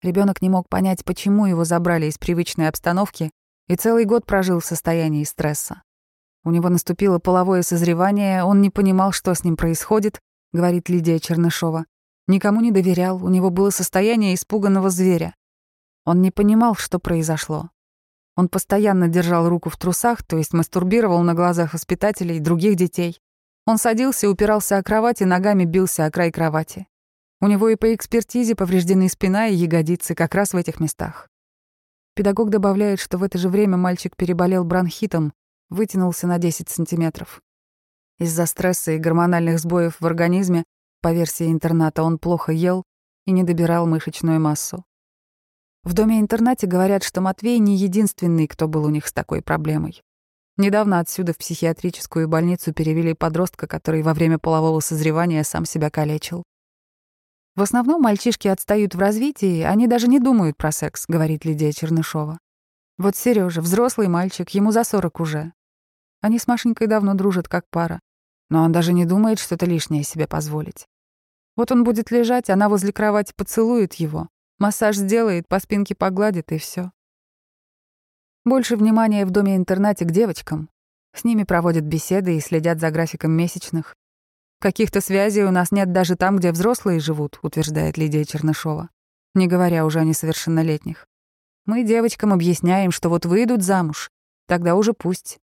[0.00, 3.30] Ребенок не мог понять, почему его забрали из привычной обстановки,
[3.66, 5.82] и целый год прожил в состоянии стресса.
[6.44, 10.18] У него наступило половое созревание, он не понимал, что с ним происходит,
[10.54, 11.84] говорит Лидия Чернышова.
[12.26, 15.34] Никому не доверял, у него было состояние испуганного зверя.
[16.06, 17.68] Он не понимал, что произошло.
[18.38, 23.20] Он постоянно держал руку в трусах, то есть мастурбировал на глазах воспитателей и других детей.
[23.66, 26.86] Он садился, упирался о кровать и ногами бился о край кровати.
[27.40, 31.28] У него и по экспертизе повреждены спина и ягодицы как раз в этих местах.
[32.14, 35.32] Педагог добавляет, что в это же время мальчик переболел бронхитом,
[35.68, 37.42] вытянулся на 10 сантиметров.
[38.20, 40.62] Из-за стресса и гормональных сбоев в организме,
[41.02, 42.84] по версии интерната, он плохо ел
[43.26, 44.84] и не добирал мышечную массу.
[45.88, 50.02] В доме-интернате говорят, что Матвей не единственный, кто был у них с такой проблемой.
[50.58, 56.42] Недавно отсюда в психиатрическую больницу перевели подростка, который во время полового созревания сам себя калечил.
[57.56, 62.38] В основном мальчишки отстают в развитии, они даже не думают про секс, говорит Лидия Чернышова.
[62.98, 65.54] Вот Сережа, взрослый мальчик, ему за сорок уже.
[66.20, 67.98] Они с Машенькой давно дружат как пара,
[68.50, 70.86] но он даже не думает что-то лишнее себе позволить.
[71.56, 76.58] Вот он будет лежать, она возле кровати поцелует его, массаж сделает, по спинке погладит и
[76.58, 76.92] все.
[78.44, 80.70] Больше внимания в доме-интернате к девочкам.
[81.14, 83.94] С ними проводят беседы и следят за графиком месячных.
[84.60, 88.90] Каких-то связей у нас нет даже там, где взрослые живут, утверждает Лидия Чернышова,
[89.34, 91.06] не говоря уже о несовершеннолетних.
[91.66, 94.10] Мы девочкам объясняем, что вот выйдут замуж,
[94.46, 95.38] тогда уже пусть.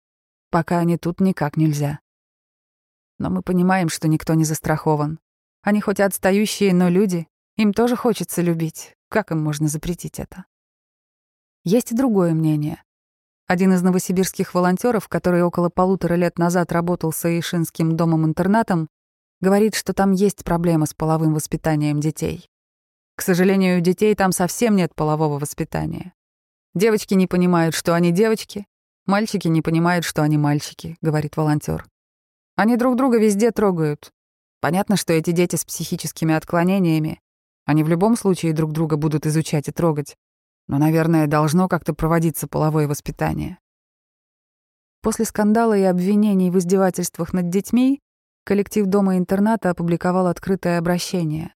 [0.49, 1.99] Пока они тут никак нельзя.
[3.19, 5.19] Но мы понимаем, что никто не застрахован.
[5.61, 7.27] Они хоть отстающие, но люди.
[7.57, 8.94] Им тоже хочется любить.
[9.15, 10.43] Как им можно запретить это?
[11.63, 12.83] Есть и другое мнение.
[13.47, 18.89] Один из новосибирских волонтеров, который около полутора лет назад работал с Аишинским домом-интернатом,
[19.39, 22.49] говорит, что там есть проблема с половым воспитанием детей.
[23.15, 26.11] К сожалению, у детей там совсем нет полового воспитания.
[26.73, 28.67] Девочки не понимают, что они девочки,
[29.05, 31.87] мальчики не понимают, что они мальчики, говорит волонтер.
[32.57, 34.11] Они друг друга везде трогают.
[34.59, 37.21] Понятно, что эти дети с психическими отклонениями,
[37.65, 40.15] они в любом случае друг друга будут изучать и трогать.
[40.67, 43.59] Но, наверное, должно как-то проводиться половое воспитание.
[45.01, 48.01] После скандала и обвинений в издевательствах над детьми
[48.43, 51.53] коллектив дома-интерната опубликовал открытое обращение.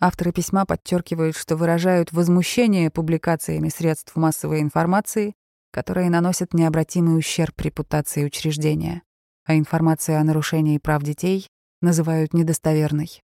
[0.00, 5.34] Авторы письма подчеркивают, что выражают возмущение публикациями средств массовой информации,
[5.70, 9.02] которые наносят необратимый ущерб репутации учреждения,
[9.44, 11.48] а информацию о нарушении прав детей
[11.80, 13.22] называют недостоверной.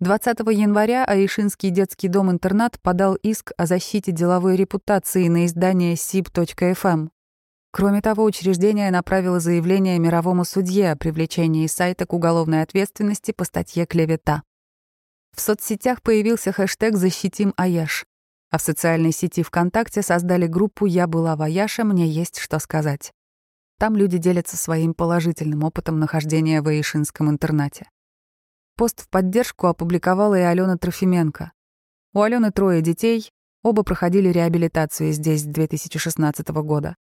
[0.00, 6.76] 20 января Аишинский детский дом-интернат подал иск о защите деловой репутации на издание sib.fm.
[6.84, 7.10] Эм.
[7.70, 13.86] Кроме того, учреждение направило заявление мировому судье о привлечении сайта к уголовной ответственности по статье
[13.86, 14.42] «Клевета».
[15.34, 18.04] В соцсетях появился хэштег «Защитим Аяш»,
[18.50, 23.12] а в социальной сети ВКонтакте создали группу «Я была в Аяше, мне есть что сказать».
[23.78, 27.88] Там люди делятся своим положительным опытом нахождения в Аишинском интернате.
[28.76, 31.52] Пост в поддержку опубликовала и Алена Трофименко.
[32.12, 36.94] У Алены трое детей, оба проходили реабилитацию здесь с 2016 года.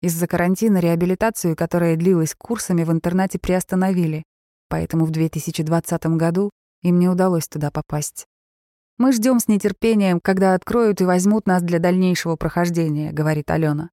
[0.00, 4.24] Из-за карантина реабилитацию, которая длилась курсами, в интернате приостановили,
[4.68, 6.50] поэтому в 2020 году
[6.82, 8.26] им не удалось туда попасть.
[8.98, 13.90] Мы ждем с нетерпением, когда откроют и возьмут нас для дальнейшего прохождения, говорит Алена.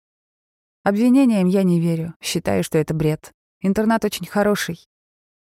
[0.81, 3.33] Обвинениям я не верю, считаю, что это бред.
[3.61, 4.88] Интернат очень хороший.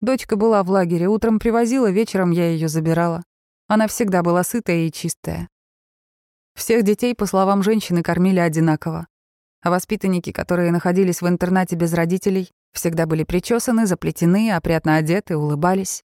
[0.00, 3.24] Дочка была в лагере, утром привозила, вечером я ее забирала.
[3.66, 5.48] Она всегда была сытая и чистая.
[6.54, 9.08] Всех детей, по словам женщины, кормили одинаково.
[9.60, 16.04] А воспитанники, которые находились в интернате без родителей, всегда были причесаны, заплетены, опрятно одеты, улыбались.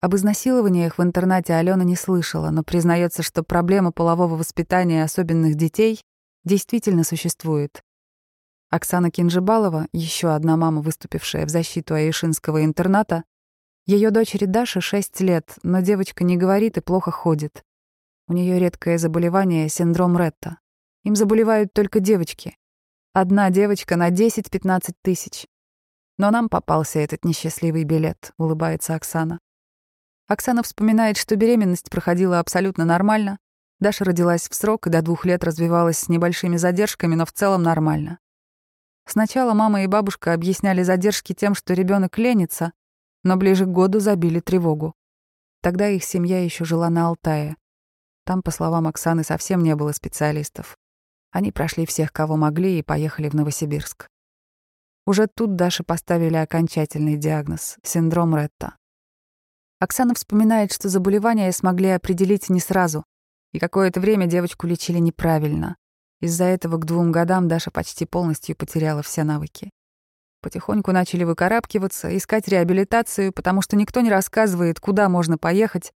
[0.00, 6.02] Об изнасилованиях в интернате Алена не слышала, но признается, что проблема полового воспитания особенных детей
[6.44, 7.82] действительно существует.
[8.70, 13.24] Оксана Кинжибалова, еще одна мама, выступившая в защиту Аишинского интерната,
[13.86, 17.64] ее дочери Даше 6 лет, но девочка не говорит и плохо ходит.
[18.26, 20.58] У нее редкое заболевание— синдром Ретта.
[21.04, 22.58] Им заболевают только девочки.
[23.14, 25.46] Одна девочка на 10-15 тысяч.
[26.18, 29.40] Но нам попался этот несчастливый билет, улыбается Оксана.
[30.26, 33.38] Оксана вспоминает, что беременность проходила абсолютно нормально.
[33.80, 37.62] Даша родилась в срок и до двух лет развивалась с небольшими задержками, но в целом
[37.62, 38.18] нормально.
[39.10, 42.74] Сначала мама и бабушка объясняли задержки тем, что ребенок ленится,
[43.24, 44.94] но ближе к году забили тревогу.
[45.62, 47.56] Тогда их семья еще жила на Алтае.
[48.26, 50.76] Там, по словам Оксаны, совсем не было специалистов.
[51.30, 54.08] Они прошли всех, кого могли, и поехали в Новосибирск.
[55.06, 58.76] Уже тут Даше поставили окончательный диагноз— синдром Ретта.
[59.80, 63.06] Оксана вспоминает, что заболевание смогли определить не сразу,
[63.52, 65.78] и какое-то время девочку лечили неправильно.
[66.20, 69.70] Из-за этого к двум годам Даша почти полностью потеряла все навыки.
[70.40, 75.92] Потихоньку начали выкарабкиваться, искать реабилитацию, потому что никто не рассказывает, куда можно поехать.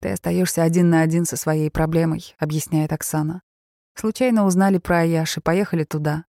[0.00, 3.42] «Ты остаешься один на один со своей проблемой»,— объясняет Оксана.
[3.94, 6.24] Случайно узнали про Аяш и поехали туда.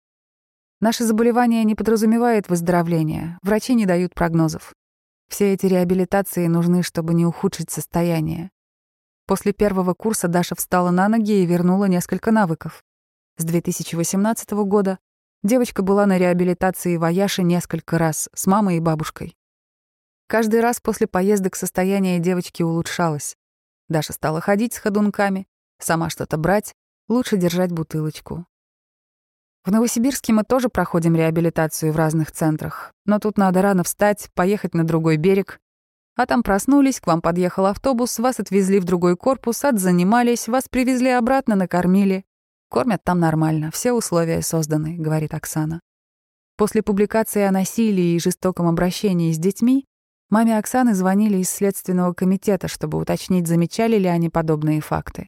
[0.80, 4.74] Наше заболевание не подразумевает выздоровления, врачи не дают прогнозов.
[5.28, 8.50] Все эти реабилитации нужны, чтобы не ухудшить состояние.
[9.26, 12.82] После первого курса Даша встала на ноги и вернула несколько навыков.
[13.38, 14.98] С 2018 года
[15.42, 19.36] девочка была на реабилитации в Аяше несколько раз с мамой и бабушкой.
[20.26, 23.36] Каждый раз после поездок состояние девочки улучшалось.
[23.88, 25.46] Даша стала ходить с ходунками,
[25.78, 26.74] сама что-то брать,
[27.08, 28.46] лучше держать бутылочку.
[29.64, 34.74] В Новосибирске мы тоже проходим реабилитацию в разных центрах, но тут надо рано встать, поехать
[34.74, 35.60] на другой берег.
[36.16, 41.10] А там проснулись, к вам подъехал автобус, вас отвезли в другой корпус, отзанимались, вас привезли
[41.10, 42.26] обратно, накормили.
[42.72, 45.82] Кормят там нормально, все условия созданы, говорит Оксана.
[46.56, 49.84] После публикации о насилии и жестоком обращении с детьми
[50.30, 55.26] маме Оксаны звонили из Следственного комитета, чтобы уточнить, замечали ли они подобные факты.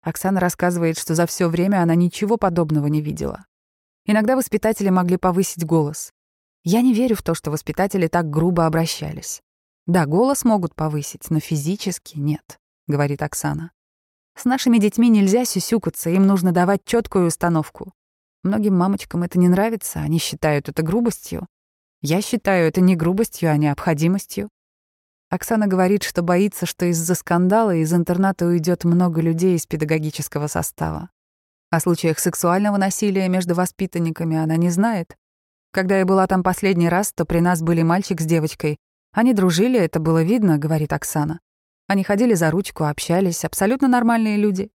[0.00, 3.44] Оксана рассказывает, что за все время она ничего подобного не видела.
[4.06, 6.12] Иногда воспитатели могли повысить голос.
[6.64, 9.42] Я не верю в то, что воспитатели так грубо обращались.
[9.84, 13.72] Да, голос могут повысить, но физически нет, говорит Оксана.
[14.36, 17.94] С нашими детьми нельзя сюсюкаться, им нужно давать четкую установку.
[18.42, 21.46] Многим мамочкам это не нравится, они считают это грубостью.
[22.02, 24.50] Я считаю это не грубостью, а необходимостью.
[25.30, 31.10] Оксана говорит, что боится, что из-за скандала из интерната уйдет много людей из педагогического состава.
[31.70, 35.16] О случаях сексуального насилия между воспитанниками она не знает.
[35.72, 38.76] Когда я была там последний раз, то при нас были мальчик с девочкой.
[39.12, 41.40] Они дружили, это было видно, говорит Оксана.
[41.88, 44.70] Они ходили за ручку, общались, абсолютно нормальные люди.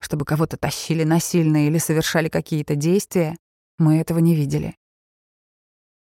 [0.00, 3.36] Чтобы кого-то тащили насильно или совершали какие-то действия,
[3.78, 4.76] мы этого не видели.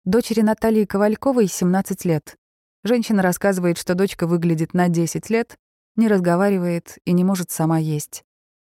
[0.06, 2.38] Дочери Натальи Ковальковой 17 лет.
[2.84, 5.58] Женщина рассказывает, что дочка выглядит на 10 лет,
[5.96, 8.24] не разговаривает и не может сама есть.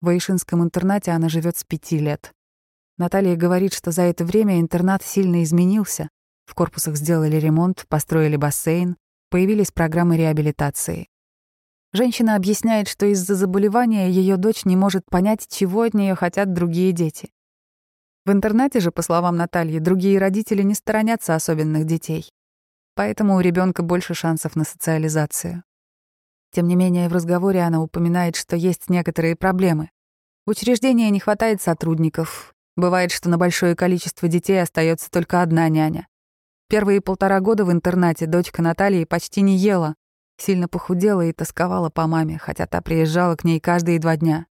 [0.01, 2.33] В Аишинском интернате она живет с пяти лет.
[2.97, 6.09] Наталья говорит, что за это время интернат сильно изменился.
[6.45, 8.95] В корпусах сделали ремонт, построили бассейн,
[9.29, 11.07] появились программы реабилитации.
[11.93, 16.91] Женщина объясняет, что из-за заболевания ее дочь не может понять, чего от нее хотят другие
[16.91, 17.31] дети.
[18.25, 22.29] В интернате же, по словам Натальи, другие родители не сторонятся особенных детей.
[22.93, 25.63] Поэтому у ребенка больше шансов на социализацию.
[26.51, 29.91] Тем не менее, в разговоре она упоминает, что есть некоторые проблемы.
[30.45, 32.53] В учреждении не хватает сотрудников.
[32.75, 36.07] Бывает, что на большое количество детей остается только одна няня.
[36.69, 39.95] Первые полтора года в интернате дочка Натальи почти не ела,
[40.41, 44.47] сильно похудела и тосковала по маме, хотя та приезжала к ней каждые два дня.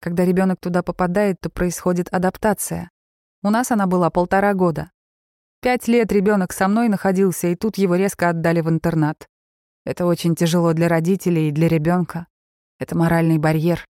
[0.00, 2.90] Когда ребенок туда попадает, то происходит адаптация.
[3.42, 4.90] У нас она была полтора года.
[5.60, 9.26] Пять лет ребенок со мной находился, и тут его резко отдали в интернат.
[9.84, 12.26] Это очень тяжело для родителей и для ребенка.
[12.78, 13.84] Это моральный барьер.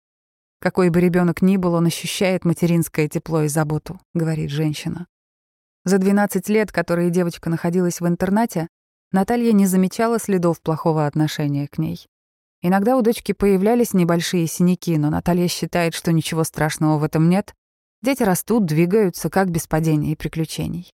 [0.60, 5.06] Какой бы ребенок ни был, он ощущает материнское тепло и заботу, говорит женщина.
[5.84, 8.68] За 12 лет, которые девочка находилась в интернате,
[9.14, 12.04] Наталья не замечала следов плохого отношения к ней.
[12.62, 17.54] Иногда у дочки появлялись небольшие синяки, но Наталья считает, что ничего страшного в этом нет.
[18.02, 20.92] Дети растут, двигаются, как без падений и приключений.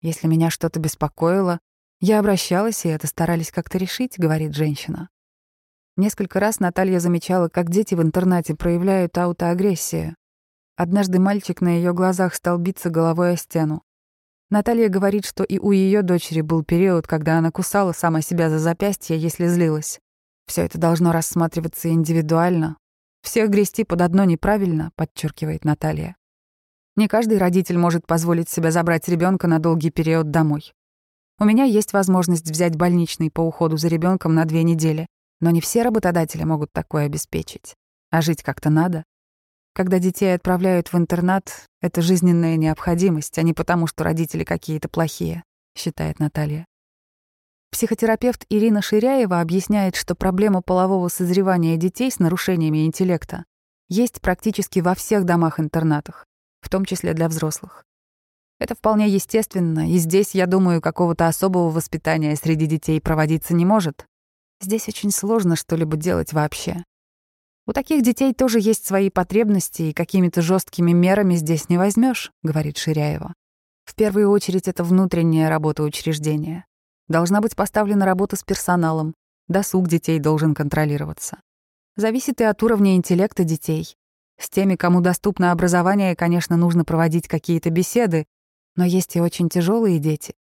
[0.00, 1.60] Если меня что-то беспокоило,
[2.00, 5.10] я обращалась, и это старались как-то решить, говорит женщина.
[5.98, 10.16] Несколько раз Наталья замечала, как дети в интернате проявляют аутоагрессию.
[10.74, 13.82] Однажды мальчик на ее глазах стал биться головой о стену.
[14.50, 18.58] Наталья говорит, что и у ее дочери был период, когда она кусала сама себя за
[18.58, 20.00] запястье, если злилась.
[20.46, 22.78] Все это должно рассматриваться индивидуально.
[23.22, 26.16] Всех грести под одно неправильно, подчеркивает Наталья.
[26.96, 30.72] Не каждый родитель может позволить себе забрать ребенка на долгий период домой.
[31.38, 35.06] У меня есть возможность взять больничный по уходу за ребенком на две недели,
[35.40, 37.76] но не все работодатели могут такое обеспечить.
[38.10, 39.04] А жить как-то надо.
[39.78, 45.44] Когда детей отправляют в интернат, это жизненная необходимость, а не потому, что родители какие-то плохие,
[45.76, 46.66] считает Наталья.
[47.70, 53.44] Психотерапевт Ирина Ширяева объясняет, что проблема полового созревания детей с нарушениями интеллекта
[53.88, 56.26] есть практически во всех домах-интернатах,
[56.60, 57.84] в том числе для взрослых.
[58.58, 64.06] Это вполне естественно, и здесь, я думаю, какого-то особого воспитания среди детей проводиться не может.
[64.60, 66.82] Здесь очень сложно что-либо делать вообще.
[67.68, 72.78] У таких детей тоже есть свои потребности, и какими-то жесткими мерами здесь не возьмешь, говорит
[72.78, 73.34] Ширяева.
[73.84, 76.64] В первую очередь это внутренняя работа учреждения.
[77.08, 79.14] Должна быть поставлена работа с персоналом.
[79.48, 81.42] Досуг детей должен контролироваться.
[81.94, 83.94] Зависит и от уровня интеллекта детей.
[84.40, 88.24] С теми, кому доступно образование, конечно, нужно проводить какие-то беседы,
[88.76, 90.32] но есть и очень тяжелые дети.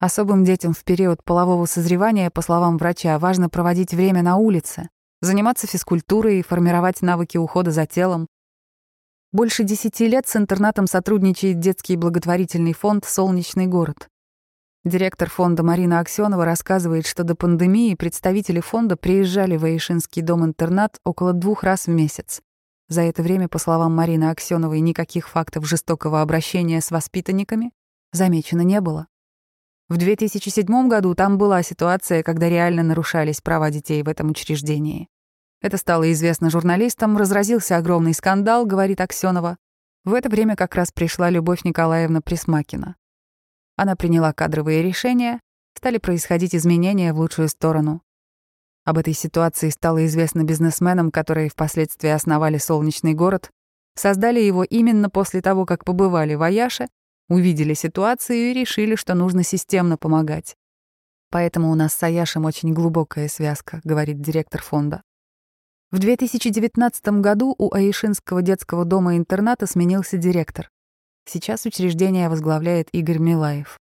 [0.00, 4.88] Особым детям в период полового созревания, по словам врача, важно проводить время на улице,
[5.24, 8.26] заниматься физкультурой и формировать навыки ухода за телом.
[9.32, 14.08] Больше десяти лет с интернатом сотрудничает детский благотворительный фонд «Солнечный город».
[14.84, 21.32] Директор фонда Марина Аксенова рассказывает, что до пандемии представители фонда приезжали в Аишинский дом-интернат около
[21.32, 22.42] двух раз в месяц.
[22.88, 27.72] За это время, по словам Марины Аксеновой, никаких фактов жестокого обращения с воспитанниками
[28.12, 29.06] замечено не было.
[29.88, 35.08] В 2007 году там была ситуация, когда реально нарушались права детей в этом учреждении.
[35.64, 39.56] Это стало известно журналистам, разразился огромный скандал, говорит Аксенова.
[40.04, 42.96] В это время как раз пришла Любовь Николаевна Присмакина.
[43.74, 45.40] Она приняла кадровые решения,
[45.74, 48.02] стали происходить изменения в лучшую сторону.
[48.84, 53.50] Об этой ситуации стало известно бизнесменам, которые впоследствии основали «Солнечный город»,
[53.94, 56.88] создали его именно после того, как побывали в Аяше,
[57.30, 60.56] увидели ситуацию и решили, что нужно системно помогать.
[61.30, 65.02] Поэтому у нас с Аяшем очень глубокая связка, говорит директор фонда.
[65.94, 70.68] В 2019 году у Аишинского детского дома-интерната сменился директор.
[71.24, 73.78] Сейчас учреждение возглавляет Игорь Милаев.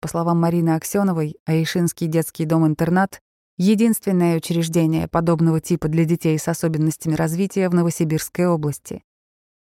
[0.00, 3.20] По словам Марины Аксеновой, Аишинский детский дом-интернат—
[3.58, 9.02] единственное учреждение подобного типа для детей с особенностями развития в Новосибирской области.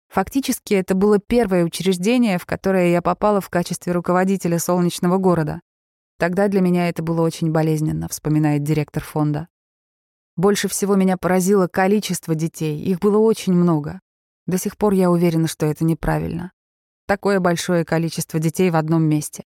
[0.08, 5.60] Фактически, это было первое учреждение, в которое я попала в качестве руководителя солнечного города.
[6.18, 9.46] Тогда для меня это было очень болезненно, вспоминает директор фонда.
[10.36, 14.00] Больше всего меня поразило количество детей, их было очень много.
[14.46, 16.52] До сих пор я уверена, что это неправильно
[17.06, 19.44] такое большое количество детей в одном месте.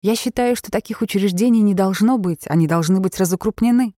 [0.00, 3.94] Я считаю, что таких учреждений не должно быть, они должны быть разукрупнены,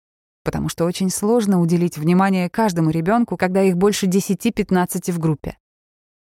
[0.45, 5.59] потому что очень сложно уделить внимание каждому ребенку, когда их больше 10-15 в группе.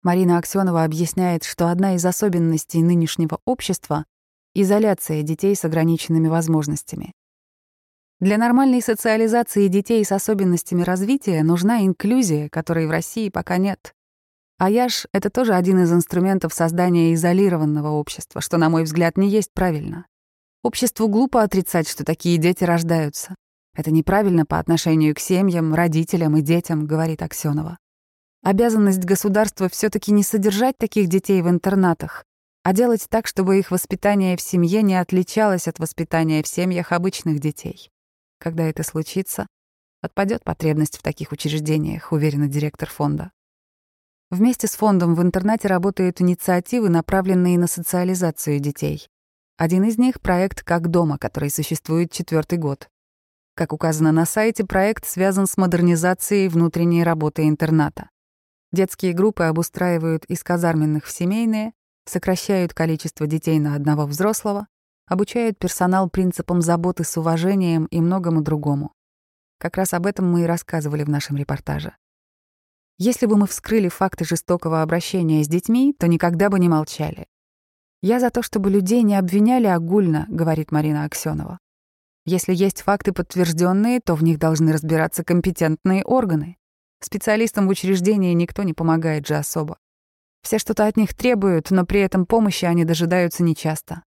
[0.02, 4.06] Марина Аксенова объясняет, что одна из особенностей нынешнего общества—
[4.54, 7.12] изоляция детей с ограниченными возможностями.
[8.18, 13.94] Для нормальной социализации детей с особенностями развития нужна инклюзия, которой в России пока нет.
[14.56, 19.52] Аяш— это тоже один из инструментов создания изолированного общества, что, на мой взгляд, не есть
[19.52, 20.06] правильно.
[20.62, 23.34] Обществу глупо отрицать, что такие дети рождаются.
[23.74, 27.76] Это неправильно по отношению к семьям, родителям и детям, говорит Аксенова.
[28.42, 32.24] Обязанность государства все таки не содержать таких детей в интернатах,
[32.62, 37.40] а делать так, чтобы их воспитание в семье не отличалось от воспитания в семьях обычных
[37.40, 37.90] детей.
[38.38, 39.46] Когда это случится,
[40.02, 43.32] отпадет потребность в таких учреждениях, уверена директор фонда.
[44.30, 49.08] Вместе с фондом в интернате работают инициативы, направленные на социализацию детей.
[49.56, 52.88] Один из них— проект «Как дома», который существует четвертый год.
[53.54, 58.10] Как указано на сайте, проект связан с модернизацией внутренней работы интерната.
[58.72, 61.72] Детские группы обустраивают из казарменных в семейные,
[62.04, 64.66] сокращают количество детей на одного взрослого,
[65.06, 68.92] обучают персонал принципам заботы с уважением и многому другому.
[69.58, 71.96] Как раз об этом мы и рассказывали в нашем репортаже.
[72.98, 77.26] Если бы мы вскрыли факты жестокого обращения с детьми, то никогда бы не молчали.
[78.02, 81.58] «Я за то, чтобы людей не обвиняли огульно»,— говорит Марина Аксенова.
[82.24, 86.56] Если есть факты подтвержденные, то в них должны разбираться компетентные органы.
[87.00, 89.78] Специалистам в учреждении никто не помогает же особо.
[90.42, 94.02] Все что-то от них требуют, но при этом помощи они дожидаются нечасто.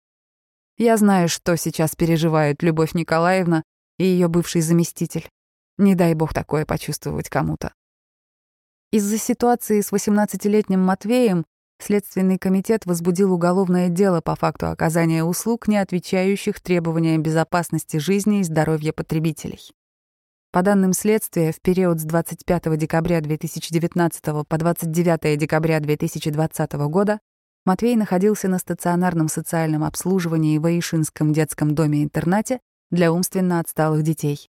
[0.77, 3.63] Я знаю, что сейчас переживают Любовь Николаевна
[3.97, 5.29] и ее бывший заместитель.
[5.77, 7.73] Не дай бог такое почувствовать кому-то.
[8.91, 11.45] Из-за ситуации с 18-летним Матвеем
[11.77, 18.43] Следственный комитет возбудил уголовное дело по факту оказания услуг, не отвечающих требованиям безопасности жизни и
[18.43, 19.59] здоровья потребителей.
[20.51, 27.19] По данным следствия, в период с 25 декабря 2019 по 29 декабря 2020 года
[27.65, 32.59] Матвей находился на стационарном социальном обслуживании в Аишинском детском доме-интернате
[32.91, 34.47] для умственно отсталых детей.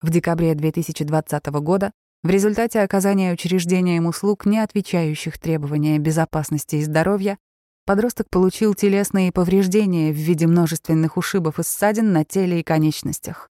[0.00, 1.90] В декабре 2020 года
[2.22, 7.36] в результате оказания учреждением услуг, не отвечающих требованиям безопасности и здоровья,
[7.84, 13.48] подросток получил телесные повреждения в виде множественных ушибов и ссадин на теле и конечностях.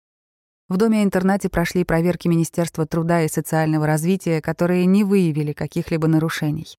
[0.70, 6.78] В доме-интернате прошли проверки Министерства труда и социального развития, которые не выявили каких-либо нарушений.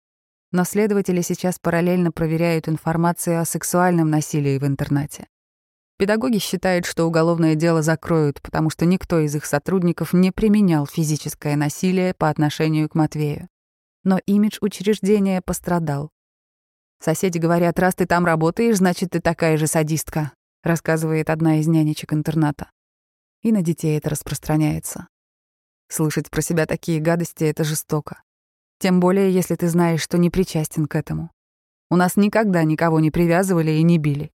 [0.56, 5.28] Но следователи сейчас параллельно проверяют информацию о сексуальном насилии в интернате.
[5.97, 11.58] Педагоги считают, что уголовное дело закроют, потому что никто из их сотрудников не применял физическое
[11.58, 13.49] насилие по отношению к Матвею.
[14.06, 16.10] Но имидж учреждения пострадал.
[17.03, 20.32] «Соседи говорят, раз ты там работаешь, значит, ты такая же садистка»,
[20.64, 22.72] рассказывает одна из нянечек интерната.
[23.41, 25.10] И на детей это распространяется.
[25.89, 28.22] Слышать про себя такие гадости— это жестоко.
[28.80, 31.32] Тем более, если ты знаешь, что не причастен к этому.
[31.89, 34.32] У нас никогда никого не привязывали и не били.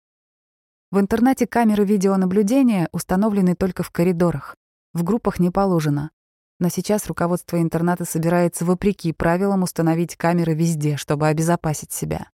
[0.92, 4.56] В интернате камеры видеонаблюдения установлены только в коридорах.
[4.94, 6.12] В группах не положено.
[6.60, 12.30] Но сейчас руководство интерната собирается вопреки правилам установить камеры везде, чтобы обезопасить себя.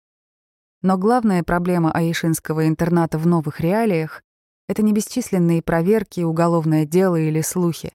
[0.82, 4.22] Но главная проблема аишинского интерната в новых реалиях—
[4.68, 7.92] это не бесчисленные проверки, уголовное дело или слухи,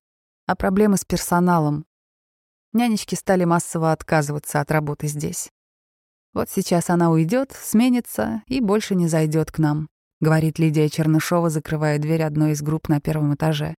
[0.48, 1.86] а проблемы с персоналом.
[2.74, 5.50] Нянечки стали массово отказываться от работы здесь.
[6.34, 9.88] Вот сейчас она уйдет, сменится и больше не зайдет к нам
[10.22, 13.76] говорит Лидия Чернышова, закрывая дверь одной из групп на первом этаже.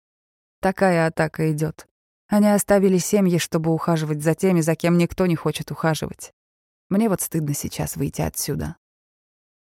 [0.60, 1.86] Такая атака идет.
[2.28, 6.32] Они оставили семьи, чтобы ухаживать за теми, за кем никто не хочет ухаживать.
[6.90, 8.76] Мне вот стыдно сейчас выйти отсюда.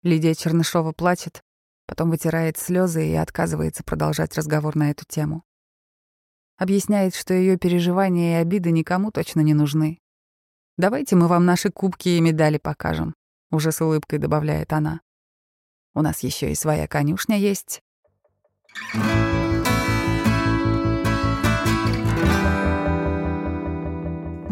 [0.04, 1.42] Лидия Чернышова плачет,
[1.88, 5.44] потом вытирает слезы и отказывается продолжать разговор на эту тему.
[6.58, 10.00] Объясняет, что ее переживания и обиды никому точно не нужны.
[10.78, 13.14] «Давайте мы вам наши кубки и медали покажем»,—
[13.52, 15.02] уже с улыбкой добавляет она.
[15.96, 17.82] У нас еще и своя конюшня есть.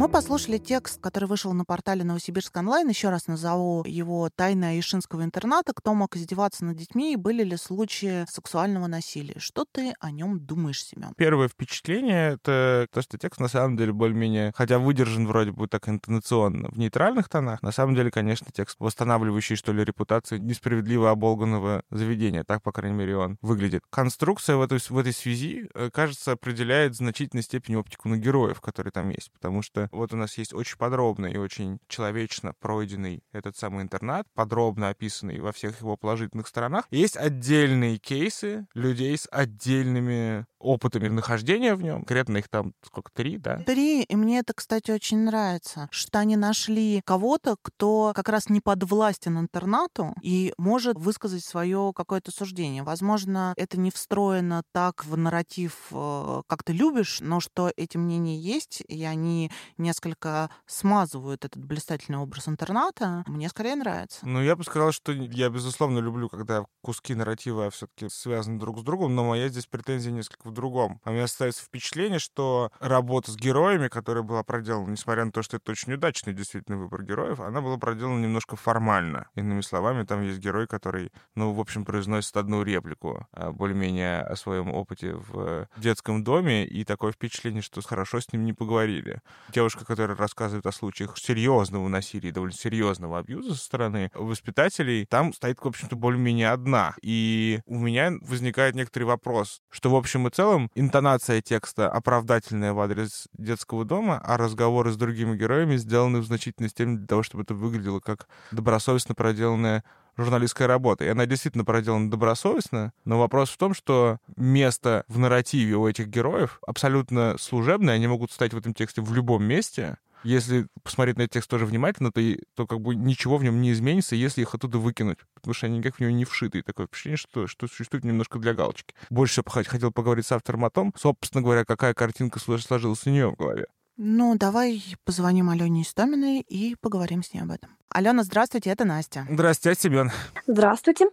[0.04, 2.90] Мы послушали текст, который вышел на портале Новосибирск онлайн.
[2.90, 5.72] Еще раз назову его «Тайна Аишинского интерната.
[5.74, 9.40] Кто мог издеваться над детьми и были ли случаи сексуального насилия».
[9.40, 11.14] Что ты о нем думаешь, Семен?
[11.16, 15.88] Первое впечатление— это то, что текст на самом деле более-менее, хотя выдержан вроде бы так
[15.88, 21.82] интонационно, в нейтральных тонах, на самом деле, конечно, текст восстанавливающий, что ли, репутацию несправедливо оболганного
[21.92, 22.44] заведения.
[22.44, 23.84] Так, по крайней мере, он выглядит.
[23.90, 28.60] Конструкция в этой, в этой связи, э, кажется, определяет в значительной степени оптику на героев,
[28.60, 33.24] которые там есть, потому что вот у нас есть очень подробный и очень человечно пройденный
[33.32, 36.86] этот самый интернат, подробно описанный во всех его положительных сторонах.
[36.92, 41.98] Есть отдельные кейсы людей с отдельными опытами нахождения в нем.
[41.98, 43.58] Конкретно их там сколько, три, да?
[43.58, 48.62] Три, и мне это, кстати, очень нравится, что они нашли кого-то, кто как раз не
[48.62, 52.84] подвластен интернату и может высказать свое какое-то суждение.
[52.84, 58.38] Возможно, это не встроено так в нарратив, э, как ты любишь, но что эти мнения
[58.38, 64.20] есть, и они несколько смазывают этот блистательный образ интерната, мне скорее нравится.
[64.24, 68.84] Ну, я бы сказал, что я, безусловно, люблю, когда куски нарратива все-таки связаны друг с
[68.84, 71.00] другом, но моя здесь претензия несколько в другом.
[71.04, 75.42] А у меня остается впечатление, что работа с героями, которая была проделана, несмотря на то,
[75.44, 79.28] что это очень удачный действительно выбор героев, она была проделана немножко формально.
[79.36, 84.36] Иными словами, там есть герой, который, ну, в общем, произносит одну реплику, а, более-менее о
[84.36, 89.22] своем опыте в детском доме, и такое впечатление, что хорошо с ним не поговорили.
[89.50, 95.60] Девушка которая рассказывает о случаях серьезного насилия, довольно серьезного абьюза со стороны воспитателей, там стоит,
[95.60, 96.96] в общем-то, более-менее одна.
[97.02, 100.43] И у меня возникает некоторый вопрос, что, в общем и целом,
[100.76, 106.70] интонация текста оправдательная в адрес детского дома, а разговоры с другими героями сделаны в значительной
[106.70, 109.84] степени для того, чтобы это выглядело как добросовестно проделанная
[110.18, 111.06] журналистская работа.
[111.06, 116.08] И она действительно проделана добросовестно, но вопрос в том, что место в нарративе у этих
[116.08, 121.24] героев абсолютно служебное, они могут стать в этом тексте в любом месте, Если посмотреть на
[121.24, 122.22] этот текст тоже внимательно, то,
[122.56, 125.80] то как бы ничего в нем не изменится, если их оттуда выкинуть, потому что они
[125.80, 126.60] никак в него не вшиты.
[126.60, 128.94] И такое впечатление, что, что существует немножко для галочки.
[129.10, 133.36] Больше хотел поговорить с автором о том, собственно говоря, какая картинка сложилась у нее в
[133.36, 133.68] голове.
[133.96, 137.70] Ну, давай позвоним Алене Истоминой и поговорим с ней об этом.
[137.90, 139.28] Алена, здравствуйте, это Настя.
[139.30, 140.12] Здравствуйте, Семен.
[140.48, 141.10] Здравствуйте.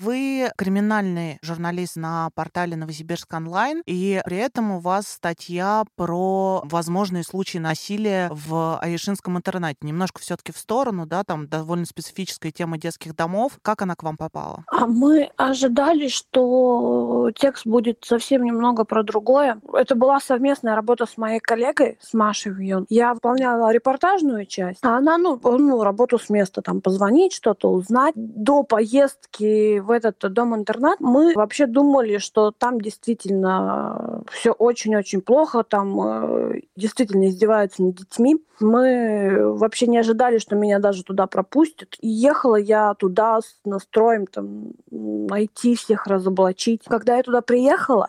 [0.00, 7.22] Вы криминальный журналист на портале Новосибирск онлайн, и при этом у вас статья про возможные
[7.22, 9.78] случаи насилия в Аишинском интернате.
[9.82, 13.58] Немножко все-таки в сторону, да, там довольно специфическая тема детских домов.
[13.62, 14.64] Как она к вам попала?
[14.66, 19.60] А мы ожидали, что текст будет совсем немного про другое.
[19.72, 22.86] Это была совместная работа с моей коллегой, с Машей Вьон.
[22.88, 28.14] Я выполняла репортажную часть, а она, ну, ну работу с места, там, позвонить, что-то узнать.
[28.16, 36.00] До поездки в этот дом-интернат, мы вообще думали, что там действительно все очень-очень плохо, там
[36.00, 38.36] э, действительно издеваются над детьми.
[38.60, 41.96] Мы вообще не ожидали, что меня даже туда пропустят.
[42.00, 46.82] И ехала я туда с настроем там, найти всех, разоблачить.
[46.86, 48.08] Когда я туда приехала,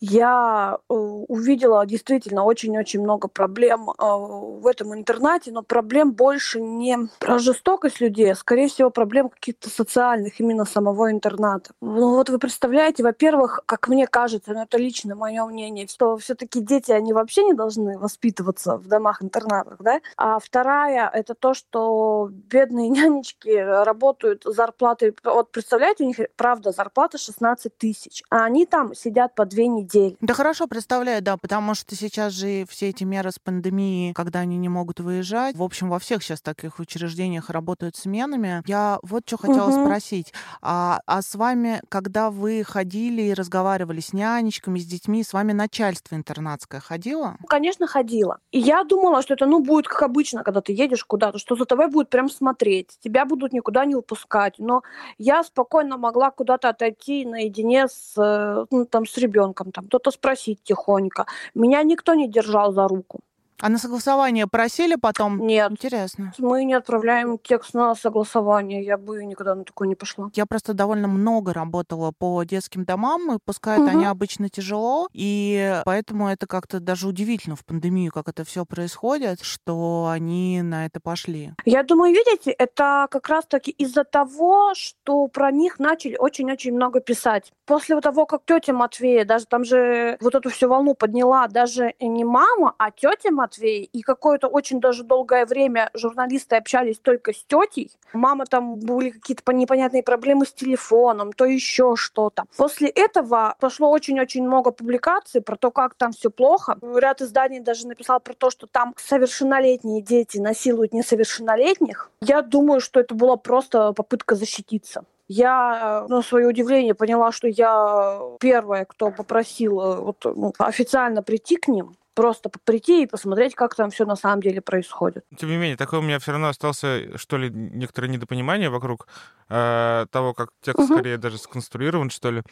[0.00, 6.98] я э, увидела действительно очень-очень много проблем э, в этом интернате, но проблем больше не
[7.18, 11.72] про жестокость людей, а скорее всего проблем каких-то социальных именно самого интерната.
[11.80, 16.60] Ну вот вы представляете, во-первых, как мне кажется, но это лично мое мнение, что все-таки
[16.60, 20.00] дети, они вообще не должны воспитываться в домах-интернатах, да?
[20.16, 27.18] А вторая, это то, что бедные нянечки работают зарплатой, вот представляете, у них правда зарплата
[27.18, 30.16] 16 тысяч, а они там сидят по две недели недель.
[30.20, 34.56] Да хорошо, представляю, да, потому что сейчас же все эти меры с пандемией, когда они
[34.56, 38.62] не могут выезжать, в общем, во всех сейчас таких учреждениях работают сменами.
[38.66, 39.84] Я вот что хотела угу.
[39.84, 40.32] спросить.
[40.62, 45.52] А, а с вами, когда вы ходили и разговаривали с нянечками, с детьми, с вами
[45.52, 47.36] начальство интернатское ходило?
[47.48, 48.38] Конечно, ходило.
[48.52, 51.64] И я думала, что это, ну, будет как обычно, когда ты едешь куда-то, что за
[51.64, 54.54] тобой будут прям смотреть, тебя будут никуда не выпускать.
[54.58, 54.82] Но
[55.18, 60.62] я спокойно могла куда-то отойти наедине с, э, ну, там, с ребенком, там, кто-то спросить
[60.64, 61.26] тихонько.
[61.54, 63.20] Меня никто не держал за руку.
[63.60, 65.38] А на согласование просили потом?
[65.46, 65.70] Нет.
[65.70, 66.32] Интересно.
[66.38, 68.84] Мы не отправляем текст на согласование.
[68.84, 70.30] Я бы никогда на такое не пошла.
[70.34, 73.88] Я просто довольно много работала по детским домам, и пускай угу.
[73.88, 79.40] они обычно тяжело, и поэтому это как-то даже удивительно в пандемию, как это все происходит,
[79.42, 81.52] что они на это пошли.
[81.64, 87.52] Я думаю, видите, это как раз-таки из-за того, что про них начали очень-очень много писать.
[87.66, 92.24] После того, как тетя Матвея, даже там же вот эту всю волну подняла даже не
[92.24, 97.44] мама, а тетя Матвея, Матвей, и какое-то очень даже долгое время журналисты общались только с
[97.44, 97.90] тетей.
[98.12, 102.44] Мама там были какие-то непонятные проблемы с телефоном, то еще что-то.
[102.56, 106.76] После этого пошло очень-очень много публикаций про то, как там все плохо.
[106.82, 112.10] Ряд изданий даже написал про то, что там совершеннолетние дети насилуют несовершеннолетних.
[112.20, 118.18] Я думаю, что это была просто попытка защититься я на свое удивление поняла, что я
[118.40, 123.76] первая, кто попросил э, вот, ну, официально прийти к ним просто прийти и посмотреть, как
[123.76, 125.24] там все на самом деле происходит.
[125.36, 129.06] Тем не менее, такое у меня все равно остался, что ли, некоторое недопонимание вокруг
[129.48, 130.94] э, того, как текст угу.
[130.94, 132.42] скорее даже сконструирован, что ли.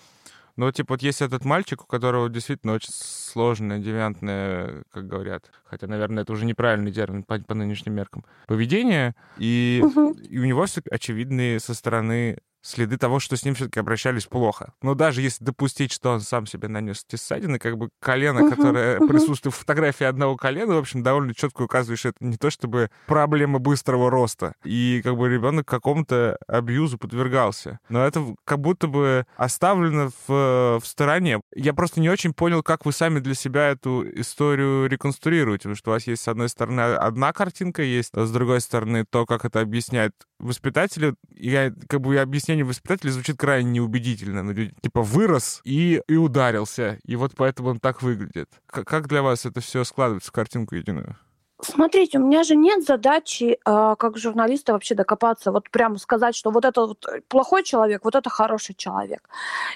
[0.55, 5.89] Но, типа, вот есть этот мальчик, у которого действительно очень сложное, девиантное, как говорят, хотя,
[5.89, 10.13] наверное, это уже неправильный термин по, по нынешним меркам, поведение, и, угу.
[10.13, 14.73] и у него все очевидные со стороны следы того, что с ним все-таки обращались плохо.
[14.83, 18.99] Но даже если допустить, что он сам себе нанес эти ссадины, как бы колено, которое
[19.07, 22.91] присутствует в фотографии одного колена, в общем, довольно четко указывает, что это не то чтобы
[23.07, 24.55] проблема быстрого роста.
[24.65, 27.79] И как бы ребенок какому-то абьюзу подвергался.
[27.89, 31.41] Но это как будто бы оставлено в, в стороне.
[31.55, 35.91] Я просто не очень понял, как вы сами для себя эту историю реконструируете, потому что
[35.91, 39.45] у вас есть, с одной стороны, одна картинка, есть, а с другой стороны, то, как
[39.45, 41.15] это объясняет воспитатели.
[41.31, 44.43] Я как бы объяснение мнение воспитателя звучит крайне неубедительно.
[44.43, 48.49] Ну, типа, вырос и, и ударился, и вот поэтому он так выглядит.
[48.67, 51.17] Как для вас это все складывается в картинку единую?
[51.61, 56.51] Смотрите, у меня же нет задачи, э, как журналиста, вообще докопаться, вот прямо сказать, что
[56.51, 59.29] вот это вот плохой человек, вот это хороший человек.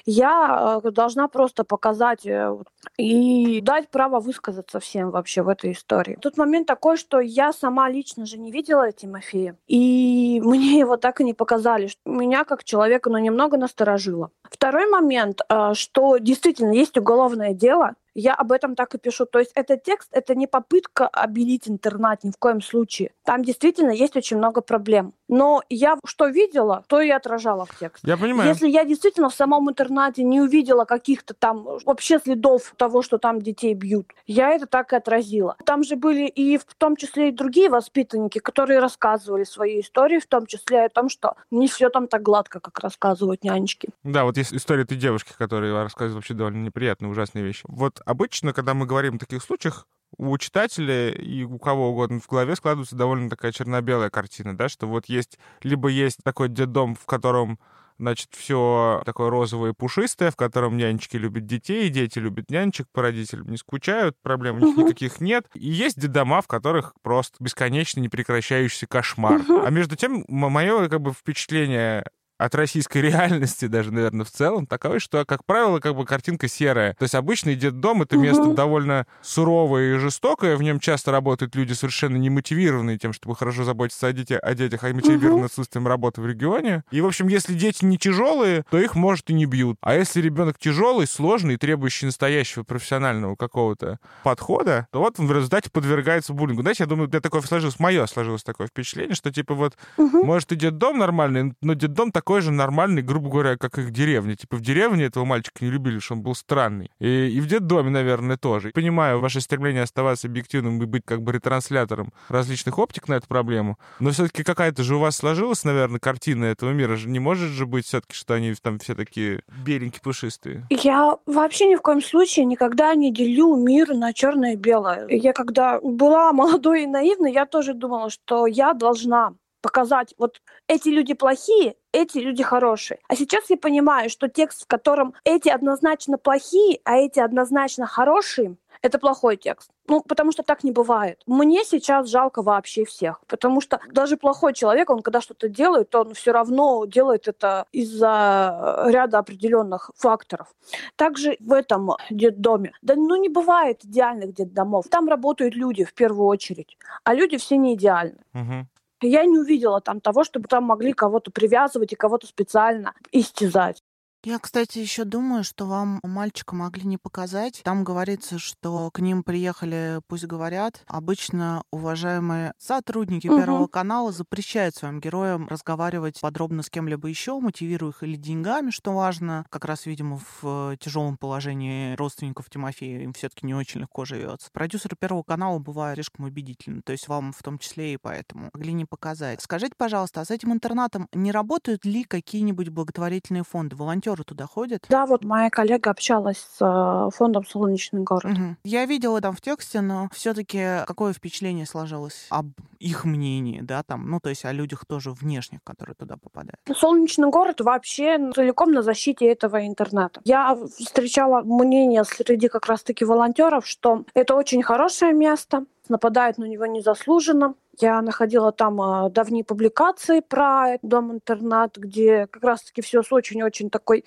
[0.05, 2.55] Я э, должна просто показать э,
[2.99, 6.18] и дать право высказаться всем вообще в этой истории.
[6.20, 11.22] Тот момент такой, что я сама лично же не видела Тимофея, и мне его так
[11.22, 11.89] и не показали.
[12.05, 14.31] Меня как человека, ну, немного насторожило.
[14.43, 19.27] Второй момент, э, что действительно есть уголовное дело, я об этом так и пишу.
[19.27, 23.12] То есть этот текст— это не попытка обелить интернат ни в коем случае.
[23.25, 25.14] Там действительно есть очень много проблем.
[25.31, 28.07] Но я что видела, то и отражала в тексте.
[28.07, 28.49] Я понимаю.
[28.49, 33.41] Если я действительно в самом интернате не увидела каких-то там вообще следов того, что там
[33.41, 35.57] детей бьют, я это так и отразила.
[35.64, 40.26] Там же были и в том числе и другие воспитанники, которые рассказывали свои истории, в
[40.26, 43.91] том числе о том, что не все там так гладко, как рассказывают нянечки.
[44.03, 47.64] Да, вот есть история этой девушки, которая рассказывает вообще довольно неприятные, ужасные вещи.
[47.68, 49.87] Вот обычно, когда мы говорим о таких случаях,
[50.21, 54.87] у читателя и у кого угодно в голове складывается довольно такая черно-белая картина, да, что
[54.87, 57.59] вот есть, либо есть такой детдом, в котором
[57.99, 63.03] значит, все такое розовое и пушистое, в котором нянечки любят детей, дети любят нянечек, по
[63.03, 65.47] родителям не скучают, проблем у них никаких нет.
[65.55, 69.43] И есть детдома, в которых просто бесконечно непрекращающийся кошмар.
[69.49, 72.05] А между тем, мое как бы впечатление
[72.41, 76.95] от российской реальности даже, наверное, в целом, такое, что, как правило, как бы картинка серая.
[76.95, 78.55] То есть обычный детдом— это место угу.
[78.55, 84.07] довольно суровое и жестокое, в нем часто работают люди совершенно немотивированные тем, чтобы хорошо заботиться
[84.07, 85.45] о, детях, о детях, а мотивированные угу.
[85.47, 86.82] отсутствием работы в регионе.
[86.91, 89.76] И, в общем, если дети не тяжелые, то их, может, и не бьют.
[89.82, 95.70] А если ребенок тяжелый, сложный, требующий настоящего профессионального какого-то подхода, то вот он в результате
[95.70, 96.62] подвергается буллингу.
[96.62, 100.24] Знаете, я думаю, меня такое сложилось, мое сложилось такое впечатление, что, типа, вот, угу.
[100.24, 104.37] может, и детдом нормальный, но детдом такой такой же нормальный, грубо говоря, как их деревня.
[104.37, 106.93] Типа в деревне этого мальчика не любили, что он был странный.
[107.01, 108.70] И, и в детдоме, наверное, тоже.
[108.70, 113.81] Понимаю ваше стремление оставаться объективным и быть как бы ретранслятором различных оптик на эту проблему,
[113.99, 116.97] но все-таки какая-то же у вас сложилась, наверное, картина этого мира.
[117.05, 120.68] Не может же быть все-таки, что они там все такие беленькие, пушистые.
[120.70, 125.09] Я вообще ни в коем случае никогда не делю мир на черное и белое.
[125.09, 130.88] Я когда была молодой и наивной, я тоже думала, что я должна показать, вот эти
[130.88, 133.00] люди плохие, эти люди хорошие.
[133.08, 138.56] А сейчас я понимаю, что текст, в котором эти однозначно плохие, а эти однозначно хорошие,
[138.82, 139.70] это плохой текст.
[139.88, 141.22] Ну, потому что так не бывает.
[141.26, 146.00] Мне сейчас жалко вообще всех, потому что даже плохой человек, он когда что-то делает, то
[146.02, 150.54] он все равно делает это из-за ряда определенных факторов.
[150.96, 152.72] Также в этом детдоме.
[152.82, 154.88] Да ну не бывает идеальных детдомов.
[154.88, 158.20] Там работают люди в первую очередь, а люди все не идеальны.
[158.34, 158.66] Угу.
[159.03, 163.82] Я не увидела там того, чтобы там могли кого-то привязывать и кого-то специально истязать.
[164.23, 167.62] Я, кстати, еще думаю, что вам мальчика могли не показать.
[167.64, 173.39] Там говорится, что к ним приехали, пусть говорят, обычно уважаемые сотрудники угу.
[173.39, 178.93] Первого канала запрещают своим героям разговаривать подробно с кем-либо еще, мотивируя их или деньгами, что
[178.93, 179.47] важно.
[179.49, 184.51] Как раз, видимо, в тяжелом положении родственников Тимофея им все-таки не очень легко живется.
[184.53, 188.75] Продюсеры Первого канала бывают слишком убедительны, то есть вам в том числе и поэтому могли
[188.75, 189.41] не показать.
[189.41, 194.09] Скажите, пожалуйста, а с этим интернатом не работают ли какие-нибудь благотворительные фонды, волонтеры?
[194.11, 194.84] Волонтеры туда ходят?
[194.88, 198.32] Да, вот моя коллега общалась с э, фондом «Солнечный город».
[198.32, 198.56] Угу.
[198.64, 202.48] Я видела там в тексте, но все-таки какое впечатление сложилось об
[202.78, 206.58] их мнении, да, там, ну, то есть о людях тоже внешних, которые туда попадают?
[206.74, 210.20] «Солнечный город» вообще целиком на защите этого интерната.
[210.24, 216.66] Я встречала мнение среди как раз-таки волонтеров, что это очень хорошее место, нападают на него
[216.66, 217.54] незаслуженно.
[217.81, 224.05] Я находила там э, давние публикации про дом-интернат, где как раз-таки все с очень-очень такой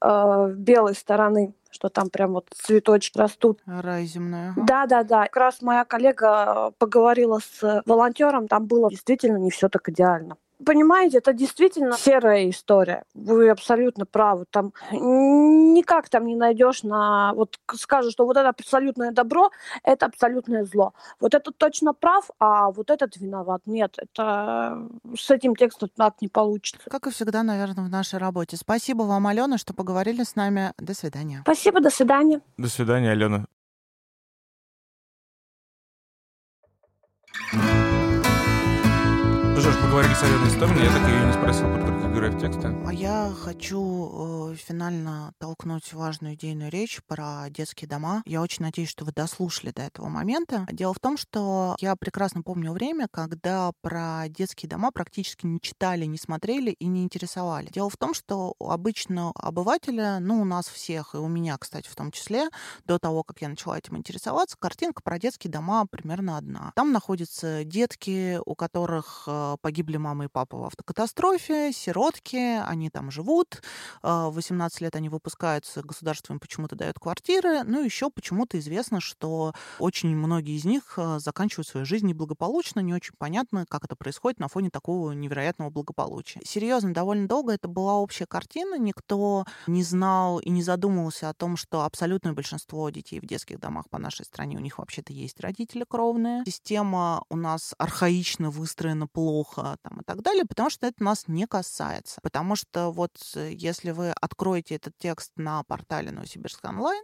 [0.00, 3.60] э, белой стороны что там прям вот цветочки растут.
[3.66, 4.54] Рай земная.
[4.56, 5.24] Да, да, да.
[5.24, 10.38] Как раз моя коллега поговорила с волонтером, там было действительно не все так идеально.
[10.64, 13.04] Понимаете, это действительно серая история.
[13.14, 14.44] Вы абсолютно правы.
[14.50, 17.32] Там никак там не найдешь на...
[17.34, 19.50] Вот скажут, что вот это абсолютное добро,
[19.82, 20.94] это абсолютное зло.
[21.20, 23.62] Вот этот точно прав, а вот этот виноват.
[23.66, 26.90] Нет, это с этим текстом так не получится.
[26.90, 28.56] Как и всегда, наверное, в нашей работе.
[28.56, 30.72] Спасибо вам, Алена, что поговорили с нами.
[30.78, 31.40] До свидания.
[31.42, 32.40] Спасибо, до свидания.
[32.56, 33.46] До свидания, Алена.
[39.98, 42.74] Поговорили с Аленой Истоминой, я так и не спросил про героев текста.
[42.86, 48.22] А я хочу э, финально толкнуть важную идейную речь про детские дома.
[48.24, 50.66] Я очень надеюсь, что вы дослушали до этого момента.
[50.70, 56.04] Дело в том, что я прекрасно помню время, когда про детские дома практически не читали,
[56.04, 57.68] не смотрели и не интересовали.
[57.70, 61.96] Дело в том, что обычно обывателя, ну, у нас всех, и у меня, кстати, в
[61.96, 62.48] том числе,
[62.84, 66.72] до того, как я начала этим интересоваться, картинка про детские дома примерно одна.
[66.74, 72.90] Там находятся детки, у которых э, погибли погибли мама и папа в автокатастрофе, сиротки, они
[72.90, 73.62] там живут,
[74.02, 79.00] а, в 18 лет они выпускаются, государство им почему-то дает квартиры, ну еще почему-то известно,
[79.00, 83.96] что очень многие из них а, заканчивают свою жизнь неблагополучно, не очень понятно, как это
[83.96, 86.40] происходит на фоне такого невероятного благополучия.
[86.44, 91.56] Серьезно, довольно долго это была общая картина, никто не знал и не задумывался о том,
[91.56, 95.86] что абсолютное большинство детей в детских домах по нашей стране, у них вообще-то есть родители
[95.88, 96.42] кровные.
[96.44, 101.46] Система у нас архаично выстроена плохо там, и так далее, потому что это нас не
[101.46, 102.20] касается.
[102.22, 107.02] Потому что вот э, если вы откроете этот текст на портале Новосибирск онлайн,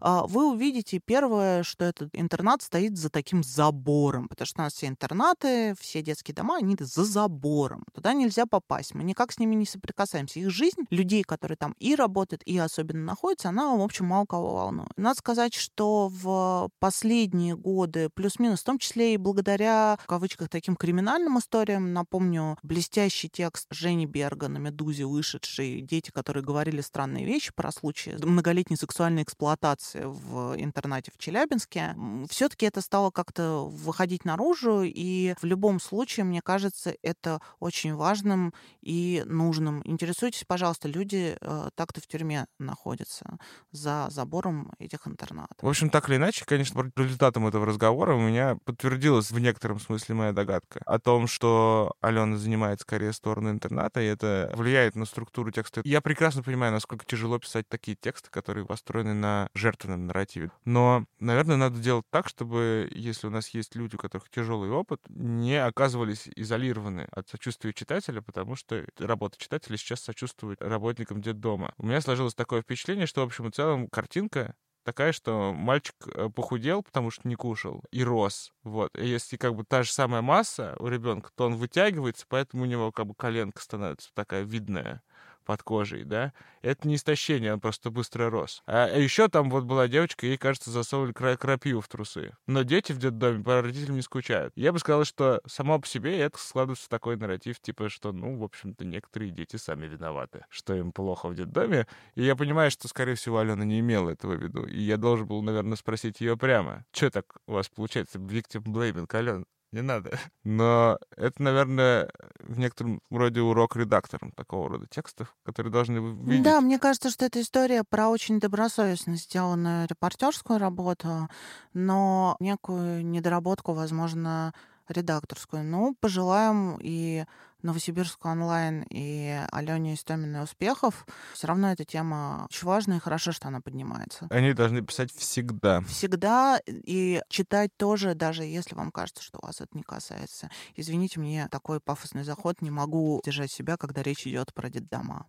[0.00, 4.74] а, вы увидите первое, что этот интернат стоит за таким забором, потому что у нас
[4.74, 7.84] все интернаты, все детские дома, они за забором.
[7.94, 8.94] Туда нельзя попасть.
[8.94, 10.40] Мы никак с ними не соприкасаемся.
[10.40, 14.54] Их жизнь, людей, которые там и работают, и особенно находятся, она, в общем, мало кого
[14.54, 14.90] волнует.
[14.96, 20.76] Надо сказать, что в последние годы, плюс-минус, в том числе и благодаря, в кавычках, таким
[20.76, 27.50] криминальным историям, напомню, блестящий текст Жени Берга на «Медузе» вышедший «Дети, которые говорили странные вещи»
[27.52, 31.96] про случаи многолетней сексуальной эксплуатации в интернате в Челябинске.
[32.30, 38.54] Все-таки это стало как-то выходить наружу, и в любом случае, мне кажется, это очень важным
[38.82, 39.82] и нужным.
[39.84, 43.38] Интересуйтесь, пожалуйста, люди э, так-то в тюрьме находятся
[43.72, 45.56] за забором этих интернатов.
[45.60, 50.14] В общем, так или иначе, конечно, результатом этого разговора у меня подтвердилась в некотором смысле
[50.14, 55.50] моя догадка о том, что Алена занимает скорее сторону интерната, и это влияет на структуру
[55.50, 55.80] текста.
[55.84, 60.50] Я прекрасно понимаю, насколько тяжело писать такие тексты, которые построены на жертвенном нарративе.
[60.64, 65.00] Но, наверное, надо делать так, чтобы, если у нас есть люди, у которых тяжелый опыт,
[65.08, 71.72] не оказывались изолированы от сочувствия читателя, потому что работа читателя сейчас сочувствует работникам детдома.
[71.78, 74.54] У меня сложилось такое впечатление, что, в общем и целом, картинка
[74.86, 78.52] такая, что мальчик э, похудел, потому что не кушал, и рос.
[78.62, 78.96] Вот.
[78.96, 82.66] И если как бы та же самая масса у ребенка, то он вытягивается, поэтому у
[82.66, 85.02] него как бы коленка становится такая видная
[85.46, 88.62] под кожей, да, это не истощение, он просто быстро рос.
[88.66, 92.36] А еще там вот была девочка, ей, кажется, засовывали крапиву в трусы.
[92.46, 94.52] Но дети в детдоме по родителям не скучают.
[94.56, 98.44] Я бы сказал, что само по себе это складывается такой нарратив, типа, что, ну, в
[98.44, 101.86] общем-то, некоторые дети сами виноваты, что им плохо в детдоме.
[102.16, 104.66] И я понимаю, что, скорее всего, Алена не имела этого в виду.
[104.66, 106.84] И я должен был, наверное, спросить ее прямо.
[106.92, 108.18] Что так у вас получается?
[108.18, 109.44] Victim blaming, Алена?
[109.72, 110.10] Не надо.
[110.44, 112.10] Но это, наверное,
[112.40, 116.42] в некотором роде урок редакторам такого рода текстов, которые должны видеть.
[116.42, 121.28] Да, мне кажется, что эта история про очень добросовестно сделанную репортерскую работу,
[121.74, 124.52] но некую недоработку, возможно,
[124.88, 125.64] редакторскую.
[125.64, 127.24] Ну, пожелаем и
[127.66, 131.04] Новосибирску онлайн и Алене Истоминой успехов.
[131.34, 134.28] Все равно эта тема очень важная и хорошо, что она поднимается.
[134.30, 135.80] Они должны писать всегда.
[135.82, 140.48] Всегда и читать тоже, даже если вам кажется, что вас это не касается.
[140.76, 145.26] Извините, мне такой пафосный заход, не могу держать себя, когда речь идет про детдома.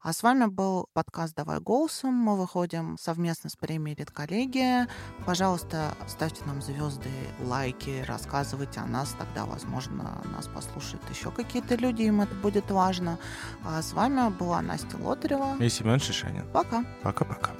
[0.00, 2.14] А с вами был подкаст «Давай голосом».
[2.14, 4.86] Мы выходим совместно с премией «Редколлегия».
[5.26, 9.16] Пожалуйста, ставьте нам звезды, лайки, рассказывайте о нас.
[9.18, 13.18] Тогда, возможно, нас послушают еще какие-то люди, им это будет важно.
[13.64, 15.56] А с вами была Настя Лотарева.
[15.58, 16.48] И Семен Шишанин.
[16.52, 16.84] Пока.
[17.02, 17.50] Пока-пока.